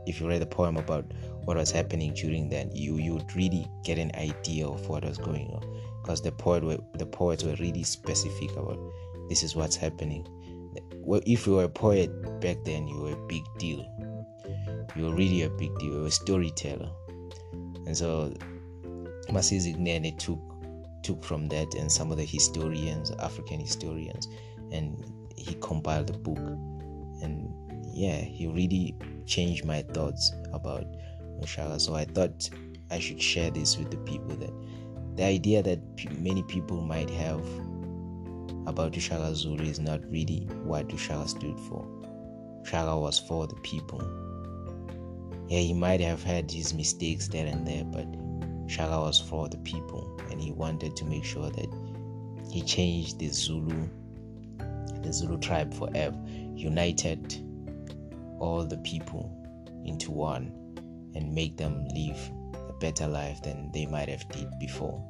if 0.08 0.20
you 0.20 0.28
read 0.28 0.42
the 0.42 0.48
poem 0.48 0.78
about 0.78 1.06
what 1.46 1.58
was 1.58 1.72
happening 1.72 2.14
during 2.16 2.50
then, 2.50 2.72
you 2.74 2.98
you 2.98 3.14
would 3.14 3.36
really 3.36 3.68
get 3.86 4.00
an 4.00 4.12
idea 4.16 4.68
of 4.68 4.90
what 4.90 5.06
was 5.06 5.20
going 5.20 5.48
on, 5.52 5.64
because 6.02 6.24
the 6.24 6.32
poet 6.32 6.64
were, 6.64 6.80
the 6.96 7.06
poets 7.06 7.44
were 7.44 7.56
really 7.60 7.84
specific 7.84 8.52
about 8.54 8.80
this 9.30 9.44
is 9.44 9.56
what's 9.56 9.76
happening. 9.76 10.26
Well, 11.02 11.22
if 11.26 11.48
you 11.48 11.56
were 11.56 11.64
a 11.64 11.70
poet 11.70 12.10
back 12.42 12.58
then, 12.66 12.88
you 12.88 12.98
were 13.02 13.14
a 13.14 13.28
big 13.28 13.44
deal. 13.58 13.86
You 14.96 15.06
were 15.06 15.16
really 15.16 15.44
a 15.44 15.50
big 15.50 15.78
deal. 15.80 15.94
You 15.94 16.02
were 16.02 16.08
a 16.08 16.12
storyteller, 16.12 16.90
and 17.86 17.96
so 17.96 18.34
Mazisi 19.30 19.76
Kunene 19.76 20.18
took 20.18 20.40
took 21.04 21.24
from 21.24 21.48
that 21.48 21.74
and 21.76 21.92
some 21.92 22.12
of 22.12 22.18
the 22.18 22.26
historians, 22.26 23.12
African 23.20 23.60
historians, 23.60 24.28
and 24.72 25.04
he 25.36 25.56
compiled 25.56 26.10
a 26.10 26.14
book. 26.14 26.38
And 27.22 27.54
yeah, 27.94 28.22
he 28.22 28.48
really 28.48 28.96
changed 29.26 29.66
my 29.66 29.82
thoughts 29.82 30.32
about 30.52 30.86
Mushaga. 31.40 31.80
So 31.80 31.96
I 31.96 32.06
thought 32.06 32.50
I 32.92 33.00
should 33.00 33.22
share 33.22 33.52
this 33.52 33.78
with 33.78 33.92
the 33.92 33.98
people 33.98 34.36
that 34.38 34.54
the 35.16 35.24
idea 35.24 35.62
that 35.64 35.80
many 36.20 36.44
people 36.44 36.82
might 36.82 37.10
have 37.10 37.44
about 38.68 38.94
Dushaga 38.94 39.34
Zulu 39.36 39.64
is 39.64 39.80
not 39.80 40.02
really 40.10 40.48
what 40.64 40.90
Dushaga 40.90 41.28
stood 41.28 41.60
for. 41.68 41.86
Shaga 42.64 43.00
was 43.00 43.20
for 43.20 43.48
the 43.48 43.56
people. 43.56 44.02
Yeah, 45.48 45.60
he 45.60 45.74
might 45.74 46.02
have 46.02 46.22
had 46.24 46.52
his 46.52 46.74
mistakes 46.74 47.28
there 47.28 47.48
and 47.48 47.66
there, 47.68 47.84
but 47.84 48.06
Shaka 48.70 49.00
was 49.00 49.20
for 49.20 49.50
the 49.50 49.58
people 49.58 50.16
and 50.30 50.40
he 50.40 50.52
wanted 50.52 50.96
to 50.98 51.06
make 51.06 51.26
sure 51.26 51.50
that 51.50 51.70
he 52.52 52.62
changed 52.62 53.18
the 53.20 53.30
Zulu 53.30 53.90
the 55.02 55.14
Zulu 55.14 55.40
tribe 55.40 55.74
forever, 55.74 56.18
united 56.56 57.36
all 58.40 58.66
the 58.66 58.78
people 58.78 59.36
into 59.86 60.12
one 60.12 60.52
and 61.16 61.34
make 61.34 61.58
them 61.58 61.88
live 61.96 62.18
a 62.70 62.74
better 62.74 63.08
life 63.08 63.42
than 63.42 63.72
they 63.74 63.86
might 63.86 64.10
have 64.10 64.28
did 64.30 64.48
before. 64.60 65.04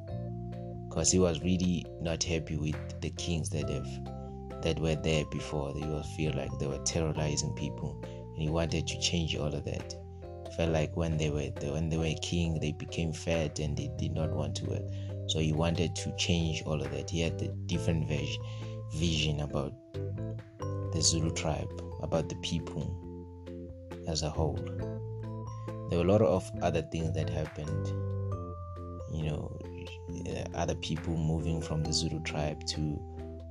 Because 0.90 1.10
he 1.10 1.18
was 1.18 1.40
really 1.40 1.86
not 2.02 2.22
happy 2.22 2.56
with 2.56 3.00
the 3.00 3.10
kings 3.10 3.48
that 3.50 3.70
have 3.70 3.88
that 4.62 4.78
were 4.78 4.96
there 4.96 5.24
before. 5.30 5.72
They 5.72 5.86
will 5.86 6.02
feel 6.02 6.34
like 6.34 6.50
they 6.58 6.66
were 6.66 6.82
terrorizing 6.84 7.54
people 7.54 7.98
and 8.04 8.42
he 8.42 8.50
wanted 8.50 8.86
to 8.86 9.00
change 9.00 9.34
all 9.34 9.54
of 9.54 9.64
that 9.64 9.94
felt 10.60 10.72
like 10.72 10.94
when 10.96 11.16
they 11.16 11.30
were 11.30 11.48
when 11.72 11.88
they 11.88 11.96
were 11.96 12.12
king, 12.20 12.58
they 12.60 12.72
became 12.72 13.12
fat 13.12 13.58
and 13.58 13.76
they 13.76 13.90
did 13.98 14.12
not 14.12 14.30
want 14.30 14.54
to 14.56 14.66
work. 14.66 14.82
So 15.28 15.38
he 15.38 15.52
wanted 15.52 15.94
to 15.96 16.14
change 16.16 16.62
all 16.66 16.80
of 16.82 16.90
that. 16.90 17.08
He 17.08 17.20
had 17.20 17.40
a 17.40 17.48
different 17.66 18.06
vision, 18.06 18.42
vision 18.92 19.40
about 19.40 19.72
the 20.92 21.00
Zulu 21.00 21.30
tribe, 21.32 21.70
about 22.02 22.28
the 22.28 22.34
people 22.36 22.84
as 24.06 24.22
a 24.22 24.28
whole. 24.30 24.58
There 25.88 25.98
were 25.98 26.04
a 26.04 26.12
lot 26.12 26.22
of 26.22 26.50
other 26.62 26.82
things 26.82 27.14
that 27.14 27.30
happened. 27.30 27.86
You 29.12 29.30
know, 29.30 29.58
Uh, 30.26 30.44
other 30.54 30.74
people 30.76 31.16
moving 31.16 31.60
from 31.60 31.82
the 31.82 31.92
Zulu 31.92 32.20
tribe 32.22 32.64
to 32.66 33.00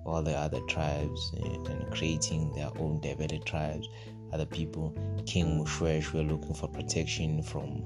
all 0.06 0.24
the 0.24 0.36
other 0.36 0.60
tribes 0.62 1.34
and 1.44 1.92
creating 1.92 2.52
their 2.54 2.70
own 2.80 3.00
developed 3.00 3.46
tribes 3.46 3.88
other 4.32 4.46
people. 4.46 4.94
King 5.26 5.64
Moshoeshoe 5.64 6.14
were 6.14 6.22
looking 6.22 6.54
for 6.54 6.68
protection 6.68 7.42
from 7.42 7.86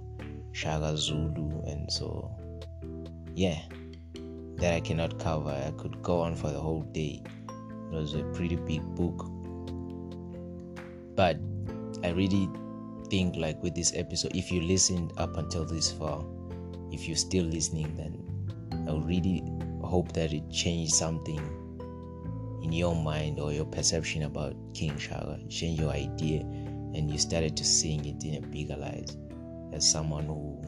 Shaga 0.51 0.97
Zulu, 0.97 1.61
and 1.65 1.91
so 1.91 2.31
yeah, 3.35 3.59
that 4.57 4.73
I 4.73 4.79
cannot 4.79 5.19
cover. 5.19 5.49
I 5.49 5.71
could 5.77 6.01
go 6.01 6.21
on 6.21 6.35
for 6.35 6.51
the 6.51 6.59
whole 6.59 6.83
day. 6.91 7.23
It 7.91 7.95
was 7.95 8.13
a 8.15 8.23
pretty 8.33 8.55
big 8.55 8.81
book, 8.95 9.25
but 11.15 11.37
I 12.03 12.09
really 12.09 12.49
think 13.09 13.35
like 13.35 13.61
with 13.61 13.75
this 13.75 13.93
episode, 13.95 14.35
if 14.35 14.51
you 14.51 14.61
listened 14.61 15.13
up 15.17 15.37
until 15.37 15.65
this 15.65 15.91
far, 15.91 16.23
if 16.91 17.07
you're 17.07 17.17
still 17.17 17.45
listening, 17.45 17.95
then 17.95 18.32
I 18.87 18.93
really 18.93 19.43
hope 19.81 20.11
that 20.13 20.33
it 20.33 20.49
changed 20.49 20.93
something 20.93 21.39
in 22.63 22.71
your 22.71 22.95
mind 22.95 23.39
or 23.39 23.51
your 23.51 23.65
perception 23.65 24.23
about 24.23 24.55
King 24.73 24.97
Shaka, 24.97 25.39
change 25.49 25.79
your 25.79 25.91
idea, 25.91 26.41
and 26.41 27.11
you 27.11 27.17
started 27.17 27.57
to 27.57 27.65
seeing 27.65 28.05
it 28.05 28.23
in 28.23 28.43
a 28.43 28.47
bigger 28.47 28.77
light 28.77 29.15
as 29.73 29.89
someone 29.89 30.25
who 30.25 30.61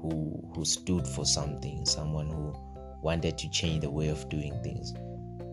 who 0.00 0.40
who 0.54 0.64
stood 0.64 1.06
for 1.06 1.24
something, 1.24 1.84
someone 1.84 2.28
who 2.28 2.54
wanted 3.02 3.36
to 3.38 3.50
change 3.50 3.82
the 3.82 3.90
way 3.90 4.08
of 4.08 4.28
doing 4.28 4.54
things, 4.62 4.94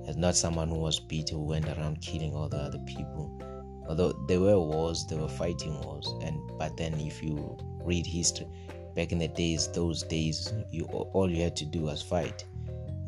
as 0.08 0.18
not 0.18 0.36
someone 0.36 0.70
who 0.70 0.78
was 0.78 1.00
bitter 1.00 1.36
who 1.36 1.44
went 1.44 1.68
around 1.68 2.02
killing 2.02 2.36
all 2.36 2.50
the 2.50 2.58
other 2.58 2.80
people. 2.80 3.42
Although 3.88 4.14
there 4.28 4.40
were 4.40 4.60
wars, 4.60 5.06
there 5.08 5.20
were 5.20 5.28
fighting 5.28 5.80
wars, 5.82 6.12
and 6.22 6.40
but 6.58 6.78
then 6.78 6.94
if 7.00 7.24
you 7.24 7.58
read 7.84 8.06
history, 8.06 8.48
back 8.96 9.12
in 9.12 9.20
the 9.20 9.28
days, 9.28 9.68
those 9.72 10.04
days, 10.04 10.54
you 10.72 10.86
all 10.86 11.30
you 11.30 11.44
had 11.44 11.56
to 11.58 11.66
do 11.66 11.82
was 11.82 12.02
fight 12.02 12.46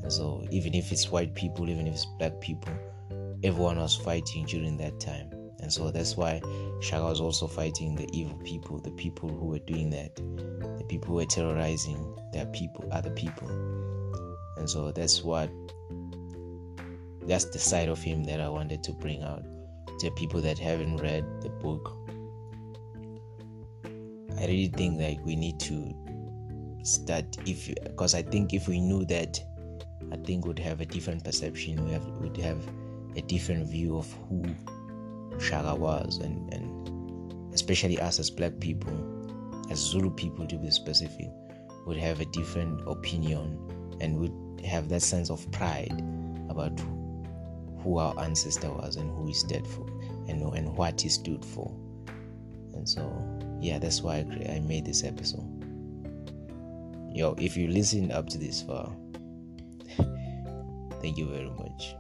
And 0.04 0.12
so 0.12 0.46
even 0.52 0.74
if 0.74 0.92
it's 0.92 1.12
white 1.12 1.36
people, 1.36 1.70
even 1.70 1.88
if 1.88 1.94
it's 1.96 2.06
black 2.06 2.40
people, 2.40 2.74
everyone 3.44 3.78
was 3.78 3.96
fighting 3.96 4.46
during 4.46 4.78
that 4.78 5.00
time. 5.00 5.30
And 5.60 5.74
so 5.74 5.92
that's 5.92 6.16
why 6.16 6.42
Shaka 6.82 7.04
was 7.04 7.20
also 7.20 7.48
fighting 7.48 7.96
the 7.96 8.08
evil 8.14 8.38
people, 8.46 8.80
the 8.80 8.92
people 8.92 9.28
who 9.28 9.48
were 9.48 9.60
doing 9.60 9.90
that, 9.90 10.16
the 10.16 10.86
people 10.88 11.10
who 11.10 11.16
were 11.16 11.26
terrorizing 11.26 12.16
their 12.32 12.46
people, 12.48 12.88
other 12.92 13.10
people. 13.12 13.50
And 14.58 14.70
so 14.70 14.92
that's 14.92 15.24
what 15.24 15.50
that's 17.24 17.46
the 17.46 17.60
side 17.60 17.90
of 17.90 18.02
him 18.02 18.24
that 18.24 18.40
I 18.40 18.48
wanted 18.48 18.84
to 18.84 18.94
bring 18.94 19.24
out 19.24 19.44
to 20.00 20.12
people 20.12 20.42
that 20.42 20.58
haven't 20.58 20.98
read 20.98 21.26
the 21.42 21.50
book. 21.50 21.98
I 24.38 24.42
really 24.42 24.68
think 24.68 25.00
like 25.00 25.20
we 25.26 25.36
need 25.36 25.60
to 25.62 25.94
start 26.84 27.26
if 27.46 27.74
because 27.84 28.14
I 28.16 28.22
think 28.22 28.54
if 28.54 28.68
we 28.68 28.80
knew 28.80 29.06
that 29.06 29.42
I 30.12 30.18
think 30.18 30.46
would 30.46 30.60
have 30.60 30.80
a 30.82 30.86
different 30.86 31.24
perception. 31.24 31.84
We 31.86 31.92
have 31.92 32.06
would 32.22 32.38
have 32.38 32.66
a 33.16 33.22
different 33.22 33.68
view 33.68 33.98
of 33.98 34.12
who 34.30 34.44
Shaka 35.40 35.76
was, 35.76 36.20
and 36.20 36.54
and 36.54 37.54
especially 37.54 38.00
us 38.00 38.20
as 38.20 38.30
Black 38.30 38.60
people, 38.60 38.94
as 39.70 39.80
Zulu 39.80 40.12
people 40.12 40.48
to 40.48 40.58
be 40.58 40.72
specific, 40.72 41.30
would 41.86 41.98
have 41.98 42.22
a 42.22 42.26
different 42.26 42.88
opinion 42.88 43.60
and 44.00 44.18
would 44.20 44.66
have 44.66 44.88
that 44.90 45.02
sense 45.02 45.30
of 45.30 45.50
pride 45.52 46.02
about 46.50 46.80
who 47.80 47.98
our 47.98 48.18
ancestor 48.20 48.72
was 48.72 48.96
and 48.96 49.10
who 49.12 49.28
he 49.28 49.34
stood 49.34 49.68
for, 49.68 49.86
and 50.28 50.42
and 50.42 50.78
what 50.78 51.02
he 51.02 51.10
stood 51.10 51.44
for. 51.44 51.74
And 52.74 52.88
so, 52.88 53.02
yeah, 53.60 53.80
that's 53.80 54.02
why 54.02 54.18
I, 54.18 54.56
I 54.56 54.60
made 54.60 54.86
this 54.86 55.04
episode. 55.04 55.64
Yo, 57.14 57.36
if 57.40 57.58
you 57.58 57.68
listen 57.68 58.12
up 58.12 58.28
to 58.30 58.38
this 58.38 58.62
far 58.62 58.92
Thank 61.02 61.18
you 61.18 61.28
very 61.30 61.50
much. 61.50 61.96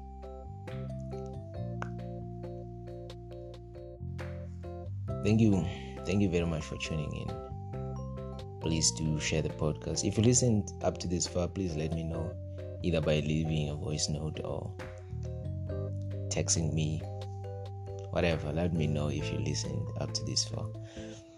Thank 5.24 5.42
you. 5.42 5.66
Thank 6.06 6.22
you 6.22 6.30
very 6.30 6.46
much 6.46 6.64
for 6.64 6.78
tuning 6.78 7.12
in. 7.14 8.60
Please 8.62 8.92
do 8.92 9.20
share 9.20 9.42
the 9.42 9.50
podcast. 9.50 10.04
If 10.04 10.18
you 10.18 10.24
listened 10.24 10.72
up 10.84 10.98
to 11.00 11.08
this 11.08 11.28
far, 11.28 11.48
please 11.48 11.76
let 11.76 11.94
me 11.94 12.04
know 12.04 12.32
either 12.84 13.02
by 13.02 13.20
leaving 13.20 13.70
a 13.70 13.76
voice 13.76 14.10
note 14.10 14.40
or 14.44 14.72
texting 16.30 16.74
me. 16.74 17.02
Whatever, 18.12 18.52
let 18.52 18.74
me 18.74 18.88
know 18.88 19.10
if 19.10 19.32
you 19.32 19.40
listened 19.40 19.88
up 20.00 20.14
to 20.14 20.24
this 20.26 20.46
far. 20.46 20.66